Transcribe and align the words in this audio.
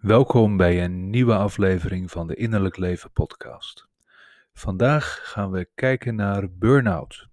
Welkom 0.00 0.56
bij 0.56 0.84
een 0.84 1.10
nieuwe 1.10 1.34
aflevering 1.34 2.10
van 2.10 2.26
de 2.26 2.34
Innerlijk 2.34 2.76
Leven 2.76 3.12
podcast. 3.12 3.88
Vandaag 4.52 5.20
gaan 5.22 5.50
we 5.50 5.68
kijken 5.74 6.14
naar 6.14 6.52
burn-out 6.52 7.28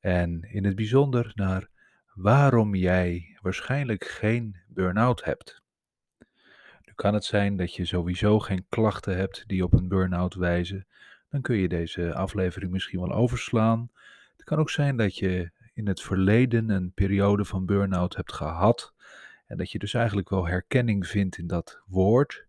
en 0.00 0.42
in 0.42 0.64
het 0.64 0.76
bijzonder 0.76 1.32
naar 1.34 1.68
waarom 2.14 2.74
jij 2.74 3.38
waarschijnlijk 3.40 4.04
geen 4.04 4.56
burn-out 4.68 5.24
hebt. 5.24 5.62
Nu 6.84 6.92
kan 6.94 7.14
het 7.14 7.24
zijn 7.24 7.56
dat 7.56 7.74
je 7.74 7.84
sowieso 7.84 8.38
geen 8.38 8.66
klachten 8.68 9.16
hebt 9.16 9.44
die 9.46 9.64
op 9.64 9.72
een 9.72 9.88
burn-out 9.88 10.34
wijzen. 10.34 10.86
Dan 11.28 11.40
kun 11.40 11.56
je 11.56 11.68
deze 11.68 12.14
aflevering 12.14 12.72
misschien 12.72 13.00
wel 13.00 13.12
overslaan. 13.12 13.90
Het 14.36 14.44
kan 14.44 14.58
ook 14.58 14.70
zijn 14.70 14.96
dat 14.96 15.16
je 15.16 15.50
in 15.74 15.86
het 15.86 16.02
verleden 16.02 16.70
een 16.70 16.92
periode 16.92 17.44
van 17.44 17.66
burn-out 17.66 18.16
hebt 18.16 18.32
gehad 18.32 18.93
en 19.46 19.56
dat 19.56 19.70
je 19.70 19.78
dus 19.78 19.94
eigenlijk 19.94 20.28
wel 20.28 20.46
herkenning 20.46 21.06
vindt 21.06 21.38
in 21.38 21.46
dat 21.46 21.82
woord. 21.86 22.46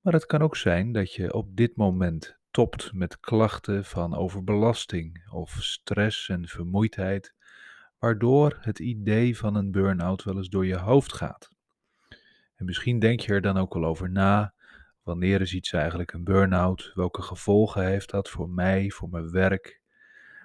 Maar 0.00 0.12
het 0.12 0.26
kan 0.26 0.42
ook 0.42 0.56
zijn 0.56 0.92
dat 0.92 1.12
je 1.12 1.32
op 1.32 1.56
dit 1.56 1.76
moment 1.76 2.38
topt 2.50 2.92
met 2.92 3.20
klachten 3.20 3.84
van 3.84 4.14
overbelasting 4.14 5.30
of 5.32 5.56
stress 5.60 6.28
en 6.28 6.48
vermoeidheid, 6.48 7.34
waardoor 7.98 8.58
het 8.60 8.78
idee 8.78 9.36
van 9.36 9.54
een 9.54 9.70
burn-out 9.70 10.22
wel 10.22 10.36
eens 10.36 10.48
door 10.48 10.66
je 10.66 10.78
hoofd 10.78 11.12
gaat. 11.12 11.50
En 12.56 12.64
misschien 12.64 12.98
denk 12.98 13.20
je 13.20 13.32
er 13.32 13.40
dan 13.40 13.56
ook 13.56 13.74
al 13.74 13.84
over 13.84 14.10
na. 14.10 14.54
Wanneer 15.02 15.40
is 15.40 15.54
iets 15.54 15.72
eigenlijk 15.72 16.12
een 16.12 16.24
burn-out? 16.24 16.92
Welke 16.94 17.22
gevolgen 17.22 17.86
heeft 17.86 18.10
dat 18.10 18.28
voor 18.28 18.48
mij, 18.48 18.90
voor 18.90 19.08
mijn 19.08 19.30
werk? 19.30 19.80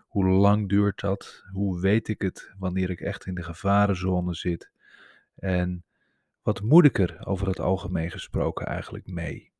Hoe 0.07 0.25
lang 0.25 0.69
duurt 0.69 0.99
dat? 0.99 1.43
Hoe 1.51 1.81
weet 1.81 2.07
ik 2.07 2.21
het 2.21 2.53
wanneer 2.57 2.89
ik 2.89 2.99
echt 2.99 3.25
in 3.25 3.35
de 3.35 3.43
gevarenzone 3.43 4.33
zit? 4.33 4.71
En 5.35 5.85
wat 6.41 6.61
moet 6.61 6.85
ik 6.85 6.99
er 6.99 7.25
over 7.25 7.47
het 7.47 7.59
algemeen 7.59 8.11
gesproken 8.11 8.65
eigenlijk 8.65 9.07
mee? 9.07 9.53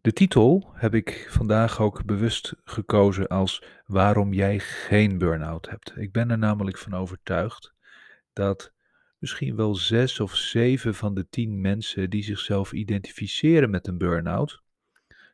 De 0.00 0.12
titel 0.12 0.70
heb 0.74 0.94
ik 0.94 1.26
vandaag 1.30 1.80
ook 1.80 2.04
bewust 2.04 2.54
gekozen 2.64 3.28
als 3.28 3.64
waarom 3.86 4.32
jij 4.32 4.58
geen 4.58 5.18
burn-out 5.18 5.68
hebt. 5.68 5.92
Ik 5.96 6.12
ben 6.12 6.30
er 6.30 6.38
namelijk 6.38 6.78
van 6.78 6.94
overtuigd 6.94 7.74
dat 8.32 8.72
misschien 9.18 9.56
wel 9.56 9.74
zes 9.74 10.20
of 10.20 10.36
zeven 10.36 10.94
van 10.94 11.14
de 11.14 11.28
tien 11.28 11.60
mensen 11.60 12.10
die 12.10 12.22
zichzelf 12.22 12.72
identificeren 12.72 13.70
met 13.70 13.86
een 13.86 13.98
burn-out. 13.98 14.62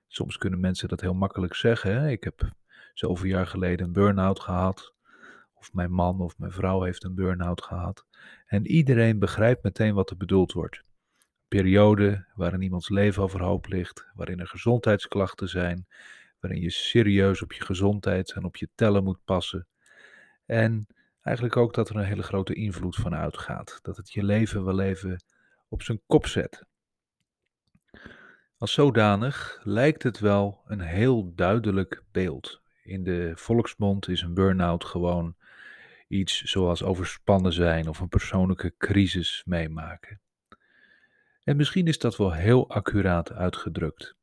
Soms 0.06 0.38
kunnen 0.38 0.60
mensen 0.60 0.88
dat 0.88 1.00
heel 1.00 1.14
makkelijk 1.14 1.54
zeggen. 1.54 2.00
Hè? 2.00 2.10
Ik 2.10 2.24
heb 2.24 2.50
zoveel 2.94 3.28
jaar 3.28 3.46
geleden 3.46 3.86
een 3.86 3.92
burn-out 3.92 4.40
gehad. 4.40 4.94
Of 5.66 5.72
mijn 5.72 5.92
man 5.92 6.20
of 6.20 6.38
mijn 6.38 6.52
vrouw 6.52 6.82
heeft 6.82 7.04
een 7.04 7.14
burn-out 7.14 7.62
gehad. 7.62 8.06
En 8.46 8.66
iedereen 8.66 9.18
begrijpt 9.18 9.62
meteen 9.62 9.94
wat 9.94 10.10
er 10.10 10.16
bedoeld 10.16 10.52
wordt. 10.52 10.82
Periode 11.48 12.26
waarin 12.34 12.62
iemands 12.62 12.88
leven 12.88 13.22
overhoop 13.22 13.66
ligt, 13.66 14.06
waarin 14.14 14.40
er 14.40 14.46
gezondheidsklachten 14.46 15.48
zijn, 15.48 15.86
waarin 16.40 16.60
je 16.60 16.70
serieus 16.70 17.42
op 17.42 17.52
je 17.52 17.64
gezondheid 17.64 18.32
en 18.32 18.44
op 18.44 18.56
je 18.56 18.68
tellen 18.74 19.04
moet 19.04 19.24
passen. 19.24 19.66
En 20.44 20.86
eigenlijk 21.22 21.56
ook 21.56 21.74
dat 21.74 21.88
er 21.88 21.96
een 21.96 22.04
hele 22.04 22.22
grote 22.22 22.54
invloed 22.54 22.96
van 22.96 23.14
uitgaat. 23.14 23.78
Dat 23.82 23.96
het 23.96 24.12
je 24.12 24.24
leven 24.24 24.64
wel 24.64 24.80
even 24.80 25.24
op 25.68 25.82
zijn 25.82 26.00
kop 26.06 26.26
zet. 26.26 26.64
Als 28.58 28.72
zodanig 28.72 29.60
lijkt 29.62 30.02
het 30.02 30.18
wel 30.18 30.62
een 30.66 30.80
heel 30.80 31.34
duidelijk 31.34 32.02
beeld. 32.12 32.60
In 32.82 33.04
de 33.04 33.32
volksmond 33.34 34.08
is 34.08 34.22
een 34.22 34.34
burn-out 34.34 34.84
gewoon 34.84 35.36
iets 36.08 36.42
zoals 36.42 36.82
overspannen 36.82 37.52
zijn 37.52 37.88
of 37.88 38.00
een 38.00 38.08
persoonlijke 38.08 38.74
crisis 38.78 39.42
meemaken. 39.46 40.20
En 41.44 41.56
misschien 41.56 41.86
is 41.86 41.98
dat 41.98 42.16
wel 42.16 42.32
heel 42.32 42.68
accuraat 42.68 43.32
uitgedrukt. 43.32 44.16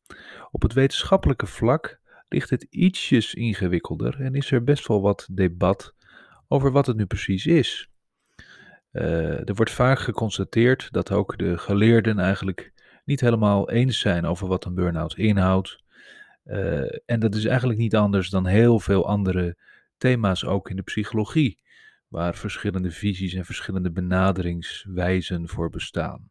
Op 0.51 0.61
het 0.61 0.73
wetenschappelijke 0.73 1.45
vlak 1.45 1.99
ligt 2.27 2.49
het 2.49 2.67
ietsjes 2.69 3.33
ingewikkelder 3.33 4.21
en 4.21 4.35
is 4.35 4.51
er 4.51 4.63
best 4.63 4.87
wel 4.87 5.01
wat 5.01 5.27
debat 5.31 5.95
over 6.47 6.71
wat 6.71 6.85
het 6.85 6.97
nu 6.97 7.05
precies 7.05 7.45
is. 7.45 7.89
Uh, 8.91 9.47
er 9.47 9.53
wordt 9.53 9.71
vaak 9.71 9.99
geconstateerd 9.99 10.91
dat 10.91 11.11
ook 11.11 11.37
de 11.37 11.57
geleerden 11.57 12.19
eigenlijk 12.19 12.73
niet 13.05 13.21
helemaal 13.21 13.69
eens 13.69 13.99
zijn 13.99 14.25
over 14.25 14.47
wat 14.47 14.65
een 14.65 14.73
burn-out 14.73 15.17
inhoudt. 15.17 15.83
Uh, 16.45 16.95
en 17.05 17.19
dat 17.19 17.35
is 17.35 17.45
eigenlijk 17.45 17.79
niet 17.79 17.95
anders 17.95 18.29
dan 18.29 18.45
heel 18.45 18.79
veel 18.79 19.07
andere 19.07 19.57
thema's 19.97 20.45
ook 20.45 20.69
in 20.69 20.75
de 20.75 20.81
psychologie 20.81 21.61
waar 22.13 22.35
verschillende 22.35 22.91
visies 22.91 23.33
en 23.33 23.45
verschillende 23.45 23.91
benaderingswijzen 23.91 25.47
voor 25.47 25.69
bestaan. 25.69 26.29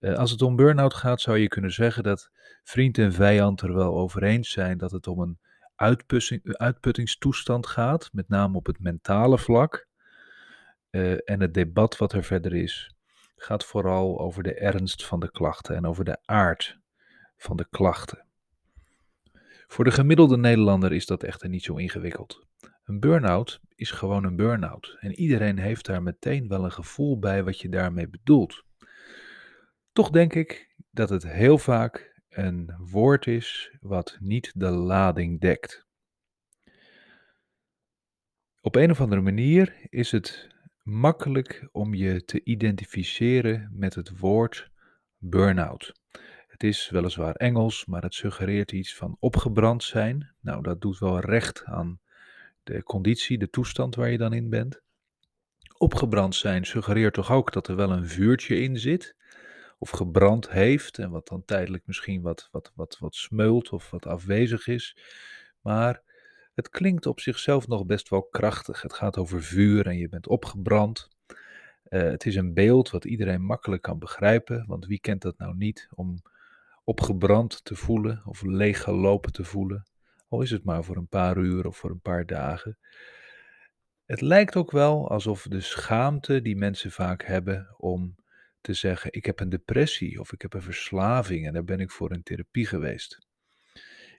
Uh, 0.00 0.14
als 0.16 0.30
het 0.30 0.42
om 0.42 0.56
burn-out 0.56 0.94
gaat, 0.94 1.20
zou 1.20 1.38
je 1.38 1.48
kunnen 1.48 1.72
zeggen 1.72 2.02
dat 2.02 2.30
vriend 2.62 2.98
en 2.98 3.12
vijand 3.12 3.60
er 3.60 3.74
wel 3.74 3.94
over 3.94 4.22
eens 4.22 4.50
zijn 4.50 4.78
dat 4.78 4.90
het 4.90 5.06
om 5.06 5.20
een 5.20 5.38
uitputting, 5.74 6.56
uitputtingstoestand 6.56 7.66
gaat, 7.66 8.08
met 8.12 8.28
name 8.28 8.56
op 8.56 8.66
het 8.66 8.80
mentale 8.80 9.38
vlak. 9.38 9.86
Uh, 10.90 11.12
en 11.12 11.40
het 11.40 11.54
debat 11.54 11.96
wat 11.96 12.12
er 12.12 12.24
verder 12.24 12.54
is, 12.54 12.94
gaat 13.36 13.64
vooral 13.64 14.20
over 14.20 14.42
de 14.42 14.54
ernst 14.54 15.06
van 15.06 15.20
de 15.20 15.30
klachten 15.30 15.76
en 15.76 15.86
over 15.86 16.04
de 16.04 16.18
aard 16.24 16.78
van 17.36 17.56
de 17.56 17.66
klachten. 17.70 18.27
Voor 19.68 19.84
de 19.84 19.90
gemiddelde 19.90 20.36
Nederlander 20.36 20.92
is 20.92 21.06
dat 21.06 21.22
echter 21.22 21.48
niet 21.48 21.62
zo 21.62 21.76
ingewikkeld. 21.76 22.46
Een 22.84 23.00
burn-out 23.00 23.60
is 23.74 23.90
gewoon 23.90 24.24
een 24.24 24.36
burn-out. 24.36 24.96
En 25.00 25.14
iedereen 25.14 25.58
heeft 25.58 25.86
daar 25.86 26.02
meteen 26.02 26.48
wel 26.48 26.64
een 26.64 26.72
gevoel 26.72 27.18
bij 27.18 27.44
wat 27.44 27.60
je 27.60 27.68
daarmee 27.68 28.08
bedoelt. 28.08 28.64
Toch 29.92 30.10
denk 30.10 30.34
ik 30.34 30.74
dat 30.90 31.08
het 31.08 31.22
heel 31.22 31.58
vaak 31.58 32.22
een 32.28 32.74
woord 32.90 33.26
is 33.26 33.76
wat 33.80 34.16
niet 34.20 34.52
de 34.54 34.70
lading 34.70 35.40
dekt. 35.40 35.86
Op 38.60 38.74
een 38.74 38.90
of 38.90 39.00
andere 39.00 39.20
manier 39.20 39.86
is 39.88 40.10
het 40.10 40.48
makkelijk 40.82 41.68
om 41.72 41.94
je 41.94 42.24
te 42.24 42.44
identificeren 42.44 43.70
met 43.72 43.94
het 43.94 44.18
woord 44.18 44.70
burn-out. 45.18 45.92
Het 46.58 46.68
is 46.68 46.90
weliswaar 46.90 47.34
Engels, 47.34 47.86
maar 47.86 48.02
het 48.02 48.14
suggereert 48.14 48.72
iets 48.72 48.94
van 48.94 49.16
opgebrand 49.20 49.84
zijn. 49.84 50.30
Nou, 50.40 50.62
dat 50.62 50.80
doet 50.80 50.98
wel 50.98 51.20
recht 51.20 51.64
aan 51.64 52.00
de 52.62 52.82
conditie, 52.82 53.38
de 53.38 53.50
toestand 53.50 53.94
waar 53.94 54.10
je 54.10 54.18
dan 54.18 54.32
in 54.32 54.48
bent. 54.48 54.80
Opgebrand 55.76 56.34
zijn 56.34 56.66
suggereert 56.66 57.14
toch 57.14 57.30
ook 57.30 57.52
dat 57.52 57.68
er 57.68 57.76
wel 57.76 57.90
een 57.90 58.08
vuurtje 58.08 58.60
in 58.60 58.78
zit, 58.78 59.14
of 59.78 59.90
gebrand 59.90 60.50
heeft, 60.50 60.98
en 60.98 61.10
wat 61.10 61.28
dan 61.28 61.44
tijdelijk 61.44 61.86
misschien 61.86 62.22
wat, 62.22 62.48
wat, 62.50 62.72
wat, 62.74 62.98
wat 62.98 63.14
smeult 63.14 63.70
of 63.70 63.90
wat 63.90 64.06
afwezig 64.06 64.66
is. 64.66 64.96
Maar 65.60 66.02
het 66.54 66.68
klinkt 66.68 67.06
op 67.06 67.20
zichzelf 67.20 67.68
nog 67.68 67.86
best 67.86 68.08
wel 68.08 68.22
krachtig. 68.22 68.82
Het 68.82 68.92
gaat 68.92 69.16
over 69.16 69.42
vuur 69.42 69.86
en 69.86 69.96
je 69.96 70.08
bent 70.08 70.28
opgebrand. 70.28 71.08
Uh, 71.88 72.02
het 72.02 72.26
is 72.26 72.34
een 72.34 72.54
beeld 72.54 72.90
wat 72.90 73.04
iedereen 73.04 73.42
makkelijk 73.42 73.82
kan 73.82 73.98
begrijpen, 73.98 74.64
want 74.66 74.86
wie 74.86 75.00
kent 75.00 75.22
dat 75.22 75.38
nou 75.38 75.56
niet 75.56 75.88
om 75.94 76.22
opgebrand 76.88 77.64
te 77.64 77.76
voelen 77.76 78.22
of 78.24 78.42
leeggelopen 78.42 79.32
te 79.32 79.44
voelen? 79.44 79.86
al 80.28 80.42
is 80.42 80.50
het 80.50 80.64
maar 80.64 80.84
voor 80.84 80.96
een 80.96 81.08
paar 81.08 81.36
uur 81.36 81.66
of 81.66 81.76
voor 81.76 81.90
een 81.90 82.00
paar 82.00 82.26
dagen. 82.26 82.78
Het 84.06 84.20
lijkt 84.20 84.56
ook 84.56 84.70
wel 84.70 85.10
alsof 85.10 85.46
de 85.48 85.60
schaamte 85.60 86.42
die 86.42 86.56
mensen 86.56 86.90
vaak 86.90 87.24
hebben 87.24 87.74
om 87.76 88.14
te 88.60 88.74
zeggen: 88.74 89.12
Ik 89.12 89.24
heb 89.24 89.40
een 89.40 89.48
depressie 89.48 90.20
of 90.20 90.32
ik 90.32 90.42
heb 90.42 90.54
een 90.54 90.62
verslaving 90.62 91.46
en 91.46 91.52
daar 91.52 91.64
ben 91.64 91.80
ik 91.80 91.90
voor 91.90 92.12
in 92.12 92.22
therapie 92.22 92.66
geweest. 92.66 93.18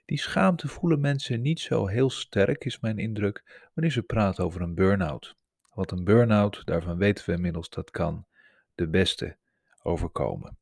Die 0.04 0.18
schaamte 0.18 0.68
voelen 0.68 1.00
mensen 1.00 1.40
niet 1.40 1.60
zo 1.60 1.86
heel 1.86 2.10
sterk, 2.10 2.64
is 2.64 2.80
mijn 2.80 2.98
indruk, 2.98 3.68
wanneer 3.74 3.92
ze 3.92 4.02
praten 4.02 4.44
over 4.44 4.60
een 4.60 4.74
burn-out. 4.74 5.36
Want 5.72 5.90
een 5.90 6.04
burn-out, 6.04 6.62
daarvan 6.64 6.96
weten 6.96 7.26
we 7.26 7.32
inmiddels, 7.32 7.68
dat 7.68 7.90
kan 7.90 8.26
de 8.74 8.88
beste 8.88 9.36
overkomen. 9.82 10.59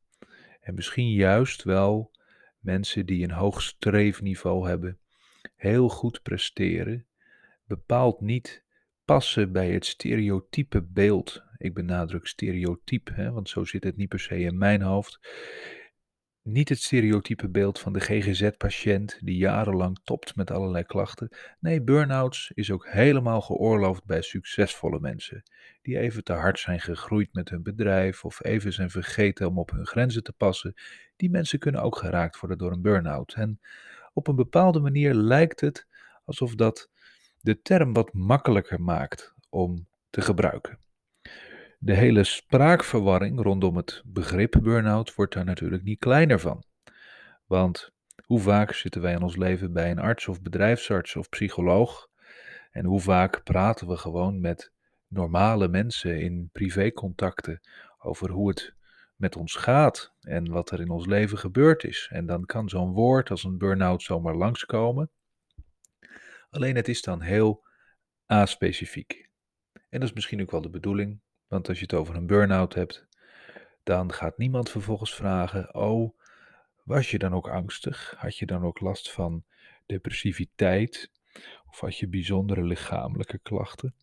En 0.69 0.75
misschien 0.75 1.11
juist 1.11 1.63
wel 1.63 2.11
mensen 2.59 3.05
die 3.05 3.23
een 3.23 3.31
hoog 3.31 3.61
streefniveau 3.61 4.67
hebben, 4.67 4.99
heel 5.55 5.89
goed 5.89 6.21
presteren 6.21 7.05
bepaalt 7.65 8.21
niet 8.21 8.63
passen 9.05 9.51
bij 9.51 9.71
het 9.71 9.85
stereotype 9.85 10.81
beeld. 10.81 11.43
Ik 11.57 11.73
benadruk 11.73 12.27
stereotype, 12.27 13.13
hè, 13.13 13.31
want 13.31 13.49
zo 13.49 13.65
zit 13.65 13.83
het 13.83 13.97
niet 13.97 14.09
per 14.09 14.19
se 14.19 14.39
in 14.39 14.57
mijn 14.57 14.81
hoofd. 14.81 15.19
Niet 16.51 16.69
het 16.69 16.81
stereotype 16.81 17.49
beeld 17.49 17.79
van 17.79 17.93
de 17.93 17.99
GGZ-patiënt 17.99 19.17
die 19.21 19.37
jarenlang 19.37 19.99
topt 20.03 20.35
met 20.35 20.51
allerlei 20.51 20.83
klachten. 20.83 21.29
Nee, 21.59 21.81
burn-outs 21.81 22.51
is 22.53 22.71
ook 22.71 22.87
helemaal 22.87 23.41
geoorloofd 23.41 24.05
bij 24.05 24.21
succesvolle 24.21 24.99
mensen. 24.99 25.43
Die 25.81 25.99
even 25.99 26.23
te 26.23 26.33
hard 26.33 26.59
zijn 26.59 26.79
gegroeid 26.79 27.33
met 27.33 27.49
hun 27.49 27.63
bedrijf 27.63 28.25
of 28.25 28.43
even 28.43 28.73
zijn 28.73 28.89
vergeten 28.89 29.47
om 29.47 29.59
op 29.59 29.71
hun 29.71 29.85
grenzen 29.85 30.23
te 30.23 30.33
passen. 30.33 30.73
Die 31.15 31.29
mensen 31.29 31.59
kunnen 31.59 31.81
ook 31.81 31.97
geraakt 31.97 32.39
worden 32.39 32.57
door 32.57 32.71
een 32.71 32.81
burn-out. 32.81 33.33
En 33.33 33.59
op 34.13 34.27
een 34.27 34.35
bepaalde 34.35 34.79
manier 34.79 35.13
lijkt 35.13 35.61
het 35.61 35.87
alsof 36.25 36.55
dat 36.55 36.89
de 37.41 37.61
term 37.61 37.93
wat 37.93 38.13
makkelijker 38.13 38.81
maakt 38.81 39.33
om 39.49 39.87
te 40.09 40.21
gebruiken. 40.21 40.79
De 41.81 41.93
hele 41.93 42.23
spraakverwarring 42.23 43.41
rondom 43.41 43.75
het 43.75 44.01
begrip 44.05 44.59
burn-out 44.61 45.15
wordt 45.15 45.33
daar 45.33 45.45
natuurlijk 45.45 45.83
niet 45.83 45.99
kleiner 45.99 46.39
van. 46.39 46.63
Want 47.45 47.91
hoe 48.25 48.39
vaak 48.39 48.73
zitten 48.73 49.01
wij 49.01 49.13
in 49.13 49.21
ons 49.21 49.35
leven 49.35 49.73
bij 49.73 49.91
een 49.91 49.99
arts 49.99 50.27
of 50.27 50.41
bedrijfsarts 50.41 51.15
of 51.15 51.29
psycholoog? 51.29 52.07
En 52.71 52.85
hoe 52.85 52.99
vaak 52.99 53.43
praten 53.43 53.87
we 53.87 53.97
gewoon 53.97 54.41
met 54.41 54.71
normale 55.07 55.67
mensen 55.67 56.21
in 56.21 56.49
privécontacten 56.51 57.61
over 57.99 58.29
hoe 58.29 58.49
het 58.49 58.73
met 59.15 59.35
ons 59.35 59.55
gaat 59.55 60.13
en 60.21 60.51
wat 60.51 60.71
er 60.71 60.79
in 60.79 60.89
ons 60.89 61.05
leven 61.05 61.37
gebeurd 61.37 61.83
is. 61.83 62.09
En 62.11 62.25
dan 62.25 62.45
kan 62.45 62.69
zo'n 62.69 62.91
woord 62.91 63.29
als 63.29 63.43
een 63.43 63.57
burn-out 63.57 64.01
zomaar 64.01 64.35
langskomen. 64.35 65.09
Alleen 66.49 66.75
het 66.75 66.87
is 66.87 67.01
dan 67.01 67.21
heel 67.21 67.63
aspecifiek. 68.25 69.29
En 69.73 69.99
dat 69.99 70.09
is 70.09 70.13
misschien 70.13 70.41
ook 70.41 70.51
wel 70.51 70.61
de 70.61 70.69
bedoeling, 70.69 71.19
want 71.49 71.69
als 71.69 71.77
je 71.77 71.83
het 71.83 71.93
over 71.93 72.15
een 72.15 72.27
burn-out 72.27 72.73
hebt, 72.73 73.07
dan 73.83 74.13
gaat 74.13 74.37
niemand 74.37 74.69
vervolgens 74.69 75.15
vragen: 75.15 75.75
Oh, 75.75 76.17
was 76.83 77.11
je 77.11 77.17
dan 77.17 77.33
ook 77.33 77.49
angstig? 77.49 78.13
Had 78.17 78.37
je 78.37 78.45
dan 78.45 78.63
ook 78.63 78.79
last 78.79 79.11
van 79.11 79.43
depressiviteit? 79.85 81.11
Of 81.69 81.79
had 81.79 81.97
je 81.97 82.07
bijzondere 82.07 82.63
lichamelijke 82.63 83.37
klachten? 83.37 83.95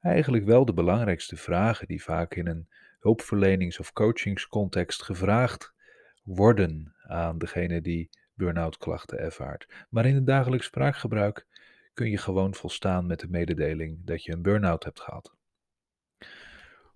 Eigenlijk 0.00 0.44
wel 0.44 0.64
de 0.64 0.74
belangrijkste 0.74 1.36
vragen 1.36 1.86
die 1.86 2.02
vaak 2.02 2.34
in 2.34 2.46
een 2.46 2.68
hulpverlenings- 3.00 3.78
of 3.78 3.92
coachingscontext 3.92 5.02
gevraagd 5.02 5.72
worden 6.22 6.94
aan 7.02 7.38
degene 7.38 7.80
die 7.80 8.10
burn-out 8.34 8.78
klachten 8.78 9.18
ervaart. 9.18 9.86
Maar 9.88 10.06
in 10.06 10.14
het 10.14 10.26
dagelijks 10.26 10.66
spraakgebruik 10.66 11.46
kun 11.94 12.10
je 12.10 12.18
gewoon 12.18 12.54
volstaan 12.54 13.06
met 13.06 13.20
de 13.20 13.28
mededeling 13.28 14.04
dat 14.04 14.24
je 14.24 14.32
een 14.32 14.42
burn-out 14.42 14.84
hebt 14.84 15.00
gehad. 15.00 15.34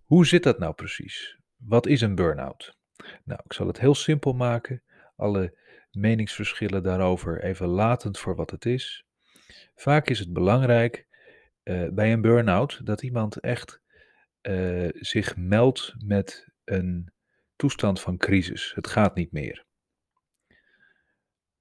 Hoe 0.08 0.26
zit 0.26 0.42
dat 0.42 0.58
nou 0.58 0.74
precies? 0.74 1.38
Wat 1.56 1.86
is 1.86 2.00
een 2.00 2.14
burn-out? 2.14 2.76
Nou, 3.24 3.40
ik 3.44 3.52
zal 3.52 3.66
het 3.66 3.80
heel 3.80 3.94
simpel 3.94 4.32
maken. 4.32 4.82
Alle 5.16 5.58
meningsverschillen 5.90 6.82
daarover 6.82 7.42
even 7.42 7.66
latend 7.66 8.18
voor 8.18 8.34
wat 8.34 8.50
het 8.50 8.64
is. 8.64 9.04
Vaak 9.74 10.08
is 10.08 10.18
het 10.18 10.32
belangrijk 10.32 11.06
uh, 11.64 11.88
bij 11.88 12.12
een 12.12 12.20
burn-out 12.20 12.86
dat 12.86 13.02
iemand 13.02 13.40
echt 13.40 13.80
uh, 14.42 14.88
zich 14.92 15.36
meldt 15.36 15.94
met 15.98 16.48
een 16.64 17.12
toestand 17.56 18.00
van 18.00 18.16
crisis. 18.16 18.72
Het 18.74 18.86
gaat 18.86 19.14
niet 19.14 19.32
meer. 19.32 19.66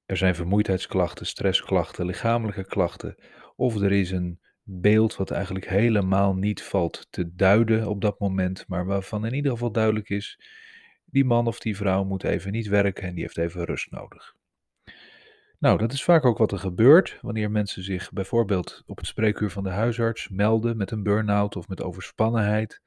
Er 0.05 0.17
zijn 0.17 0.35
vermoeidheidsklachten, 0.35 1.25
stressklachten, 1.25 2.05
lichamelijke 2.05 2.65
klachten. 2.65 3.15
Of 3.55 3.75
er 3.75 3.91
is 3.91 4.11
een 4.11 4.39
beeld 4.69 5.15
wat 5.15 5.31
eigenlijk 5.31 5.69
helemaal 5.69 6.35
niet 6.35 6.63
valt 6.63 7.07
te 7.09 7.35
duiden 7.35 7.87
op 7.87 8.01
dat 8.01 8.19
moment, 8.19 8.65
maar 8.67 8.85
waarvan 8.85 9.25
in 9.25 9.33
ieder 9.33 9.51
geval 9.51 9.71
duidelijk 9.71 10.09
is: 10.09 10.39
die 11.05 11.25
man 11.25 11.47
of 11.47 11.59
die 11.59 11.77
vrouw 11.77 12.03
moet 12.03 12.23
even 12.23 12.51
niet 12.51 12.67
werken 12.67 13.03
en 13.03 13.13
die 13.13 13.23
heeft 13.23 13.37
even 13.37 13.63
rust 13.63 13.91
nodig. 13.91 14.35
Nou, 15.59 15.77
dat 15.77 15.93
is 15.93 16.03
vaak 16.03 16.25
ook 16.25 16.37
wat 16.37 16.51
er 16.51 16.59
gebeurt 16.59 17.17
wanneer 17.21 17.51
mensen 17.51 17.83
zich 17.83 18.11
bijvoorbeeld 18.11 18.83
op 18.85 18.97
het 18.97 19.07
spreekuur 19.07 19.49
van 19.49 19.63
de 19.63 19.69
huisarts 19.69 20.29
melden 20.29 20.77
met 20.77 20.91
een 20.91 21.03
burn-out 21.03 21.55
of 21.55 21.67
met 21.67 21.81
overspannenheid. 21.81 22.81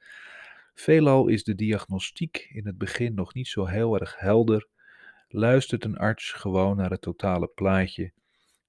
Veelal 0.73 1.27
is 1.27 1.43
de 1.43 1.55
diagnostiek 1.55 2.47
in 2.53 2.65
het 2.65 2.77
begin 2.77 3.13
nog 3.13 3.33
niet 3.33 3.47
zo 3.47 3.65
heel 3.65 3.99
erg 3.99 4.19
helder. 4.19 4.67
Luistert 5.27 5.85
een 5.85 5.97
arts 5.97 6.31
gewoon 6.31 6.77
naar 6.77 6.89
het 6.89 7.01
totale 7.01 7.47
plaatje 7.47 8.11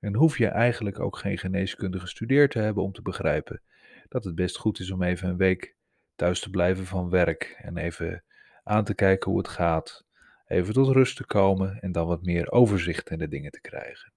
en 0.02 0.14
hoef 0.14 0.38
je 0.38 0.46
eigenlijk 0.46 1.00
ook 1.00 1.18
geen 1.18 1.38
geneeskunde 1.38 2.00
gestudeerd 2.00 2.50
te 2.50 2.58
hebben 2.58 2.82
om 2.82 2.92
te 2.92 3.02
begrijpen 3.02 3.62
dat 4.08 4.24
het 4.24 4.34
best 4.34 4.56
goed 4.56 4.78
is 4.78 4.90
om 4.90 5.02
even 5.02 5.28
een 5.28 5.36
week 5.36 5.76
thuis 6.16 6.40
te 6.40 6.50
blijven 6.50 6.86
van 6.86 7.10
werk 7.10 7.58
en 7.58 7.76
even 7.76 8.24
aan 8.62 8.84
te 8.84 8.94
kijken 8.94 9.30
hoe 9.30 9.40
het 9.40 9.48
gaat 9.48 10.04
even 10.46 10.74
tot 10.74 10.88
rust 10.88 11.16
te 11.16 11.26
komen 11.26 11.80
en 11.80 11.92
dan 11.92 12.06
wat 12.06 12.22
meer 12.22 12.50
overzicht 12.50 13.10
in 13.10 13.18
de 13.18 13.28
dingen 13.28 13.50
te 13.50 13.60
krijgen. 13.60 14.12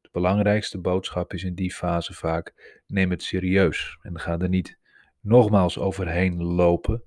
De 0.00 0.08
belangrijkste 0.12 0.80
boodschap 0.80 1.32
is 1.32 1.44
in 1.44 1.54
die 1.54 1.72
fase 1.72 2.14
vaak: 2.14 2.80
neem 2.86 3.10
het 3.10 3.22
serieus 3.22 3.98
en 4.02 4.20
ga 4.20 4.38
er 4.38 4.48
niet 4.48 4.78
nogmaals 5.20 5.78
overheen 5.78 6.42
lopen, 6.42 7.04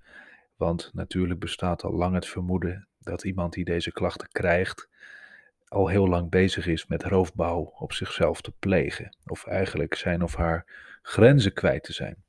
want 0.56 0.92
natuurlijk 0.94 1.40
bestaat 1.40 1.84
al 1.84 1.94
lang 1.94 2.14
het 2.14 2.28
vermoeden 2.28 2.88
dat 3.00 3.24
iemand 3.24 3.54
die 3.54 3.66
deze 3.66 3.92
klachten 3.92 4.28
krijgt 4.28 4.90
al 5.68 5.88
heel 5.88 6.08
lang 6.08 6.30
bezig 6.30 6.68
is 6.68 6.88
met 6.88 7.04
roofbouw 7.04 7.74
op 7.78 7.94
zichzelf 7.94 8.42
te 8.42 8.52
plegen, 8.52 9.16
of 9.26 9.46
eigenlijk 9.46 9.96
zijn 9.96 10.22
of 10.24 10.36
haar 10.36 10.66
grenzen 11.02 11.54
kwijt 11.54 11.84
te 11.84 11.94
zijn. 11.94 12.24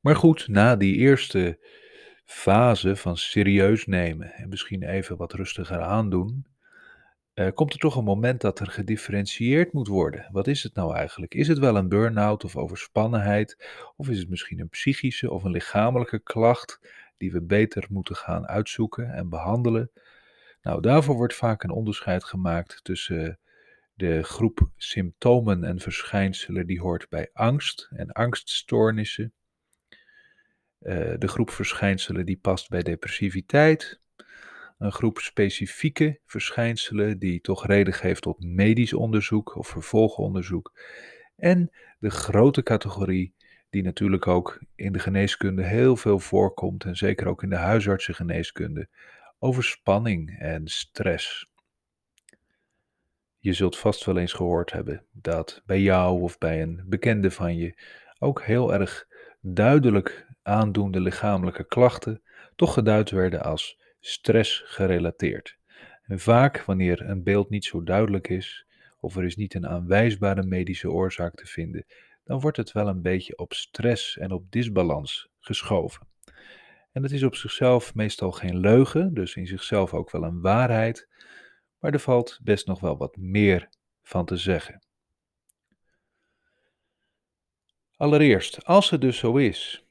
Maar 0.00 0.16
goed, 0.16 0.48
na 0.48 0.76
die 0.76 0.96
eerste 0.96 1.58
fase 2.24 2.96
van 2.96 3.16
serieus 3.16 3.86
nemen 3.86 4.32
en 4.32 4.48
misschien 4.48 4.82
even 4.82 5.16
wat 5.16 5.32
rustiger 5.32 5.80
aandoen, 5.80 6.46
uh, 7.34 7.48
komt 7.54 7.72
er 7.72 7.78
toch 7.78 7.96
een 7.96 8.04
moment 8.04 8.40
dat 8.40 8.60
er 8.60 8.66
gedifferentieerd 8.66 9.72
moet 9.72 9.88
worden. 9.88 10.28
Wat 10.32 10.46
is 10.46 10.62
het 10.62 10.74
nou 10.74 10.94
eigenlijk? 10.94 11.34
Is 11.34 11.48
het 11.48 11.58
wel 11.58 11.76
een 11.76 11.88
burn-out 11.88 12.44
of 12.44 12.56
overspannenheid? 12.56 13.68
Of 13.96 14.08
is 14.08 14.18
het 14.18 14.28
misschien 14.28 14.60
een 14.60 14.68
psychische 14.68 15.30
of 15.30 15.44
een 15.44 15.50
lichamelijke 15.50 16.18
klacht 16.18 16.80
die 17.16 17.32
we 17.32 17.42
beter 17.42 17.86
moeten 17.90 18.16
gaan 18.16 18.46
uitzoeken 18.46 19.12
en 19.12 19.28
behandelen? 19.28 19.90
Nou, 20.66 20.80
daarvoor 20.80 21.14
wordt 21.14 21.34
vaak 21.34 21.62
een 21.62 21.70
onderscheid 21.70 22.24
gemaakt 22.24 22.84
tussen 22.84 23.38
de 23.94 24.22
groep 24.22 24.70
symptomen 24.76 25.64
en 25.64 25.80
verschijnselen 25.80 26.66
die 26.66 26.80
hoort 26.80 27.08
bij 27.08 27.30
angst 27.32 27.88
en 27.90 28.12
angststoornissen. 28.12 29.32
Eh, 30.78 31.14
de 31.18 31.28
groep 31.28 31.50
verschijnselen 31.50 32.26
die 32.26 32.38
past 32.38 32.68
bij 32.68 32.82
depressiviteit. 32.82 34.00
Een 34.78 34.92
groep 34.92 35.18
specifieke 35.18 36.20
verschijnselen 36.24 37.18
die 37.18 37.40
toch 37.40 37.66
reden 37.66 37.94
geeft 37.94 38.22
tot 38.22 38.44
medisch 38.44 38.92
onderzoek 38.92 39.56
of 39.56 39.68
vervolgonderzoek. 39.68 40.72
En 41.36 41.70
de 41.98 42.10
grote 42.10 42.62
categorie 42.62 43.34
die 43.70 43.82
natuurlijk 43.82 44.26
ook 44.26 44.60
in 44.74 44.92
de 44.92 44.98
geneeskunde 44.98 45.62
heel 45.62 45.96
veel 45.96 46.18
voorkomt 46.18 46.84
en 46.84 46.96
zeker 46.96 47.26
ook 47.26 47.42
in 47.42 47.50
de 47.50 47.56
huisartsengeneeskunde, 47.56 48.88
overspanning 49.38 50.38
en 50.38 50.68
stress. 50.68 51.46
Je 53.38 53.52
zult 53.52 53.78
vast 53.78 54.04
wel 54.04 54.16
eens 54.16 54.32
gehoord 54.32 54.72
hebben 54.72 55.06
dat 55.12 55.62
bij 55.66 55.80
jou 55.80 56.20
of 56.20 56.38
bij 56.38 56.62
een 56.62 56.82
bekende 56.86 57.30
van 57.30 57.56
je 57.56 57.74
ook 58.18 58.42
heel 58.42 58.74
erg 58.74 59.06
duidelijk 59.40 60.26
aandoende 60.42 61.00
lichamelijke 61.00 61.66
klachten 61.66 62.22
toch 62.56 62.72
geduid 62.72 63.10
werden 63.10 63.42
als 63.42 63.80
stress 64.00 64.62
gerelateerd. 64.64 65.58
En 66.02 66.18
vaak 66.18 66.64
wanneer 66.64 67.00
een 67.00 67.22
beeld 67.22 67.50
niet 67.50 67.64
zo 67.64 67.82
duidelijk 67.82 68.28
is, 68.28 68.66
of 69.00 69.16
er 69.16 69.24
is 69.24 69.36
niet 69.36 69.54
een 69.54 69.66
aanwijsbare 69.66 70.42
medische 70.42 70.90
oorzaak 70.90 71.34
te 71.34 71.46
vinden, 71.46 71.86
dan 72.24 72.40
wordt 72.40 72.56
het 72.56 72.72
wel 72.72 72.88
een 72.88 73.02
beetje 73.02 73.38
op 73.38 73.52
stress 73.52 74.18
en 74.18 74.32
op 74.32 74.50
disbalans 74.50 75.28
geschoven. 75.40 76.06
En 76.96 77.02
dat 77.02 77.10
is 77.10 77.22
op 77.22 77.34
zichzelf 77.34 77.94
meestal 77.94 78.32
geen 78.32 78.58
leugen, 78.58 79.14
dus 79.14 79.34
in 79.34 79.46
zichzelf 79.46 79.94
ook 79.94 80.10
wel 80.10 80.22
een 80.22 80.40
waarheid, 80.40 81.08
maar 81.78 81.92
er 81.92 82.00
valt 82.00 82.38
best 82.42 82.66
nog 82.66 82.80
wel 82.80 82.96
wat 82.96 83.16
meer 83.16 83.68
van 84.02 84.24
te 84.24 84.36
zeggen. 84.36 84.82
Allereerst, 87.96 88.64
als 88.64 88.90
het 88.90 89.00
dus 89.00 89.18
zo 89.18 89.36
is 89.36 89.84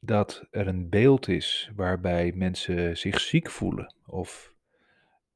dat 0.00 0.46
er 0.50 0.66
een 0.66 0.88
beeld 0.88 1.28
is 1.28 1.70
waarbij 1.76 2.32
mensen 2.34 2.96
zich 2.96 3.20
ziek 3.20 3.50
voelen 3.50 3.94
of 4.04 4.52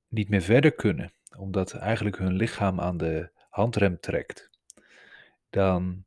niet 0.08 0.28
meer 0.28 0.42
verder 0.42 0.72
kunnen, 0.72 1.12
omdat 1.36 1.72
eigenlijk 1.74 2.18
hun 2.18 2.34
lichaam 2.34 2.80
aan 2.80 2.96
de 2.96 3.30
handrem 3.48 4.00
trekt, 4.00 4.50
dan 5.48 6.04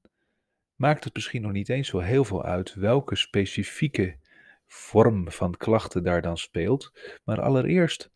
maakt 0.75 1.03
het 1.03 1.13
misschien 1.13 1.41
nog 1.41 1.51
niet 1.51 1.69
eens 1.69 1.87
zo 1.87 1.99
heel 1.99 2.25
veel 2.25 2.43
uit 2.43 2.73
welke 2.73 3.15
specifieke 3.15 4.21
vorm 4.73 5.31
van 5.31 5.57
klachten 5.57 6.03
daar 6.03 6.21
dan 6.21 6.37
speelt, 6.37 6.91
maar 7.23 7.41
allereerst 7.41 8.09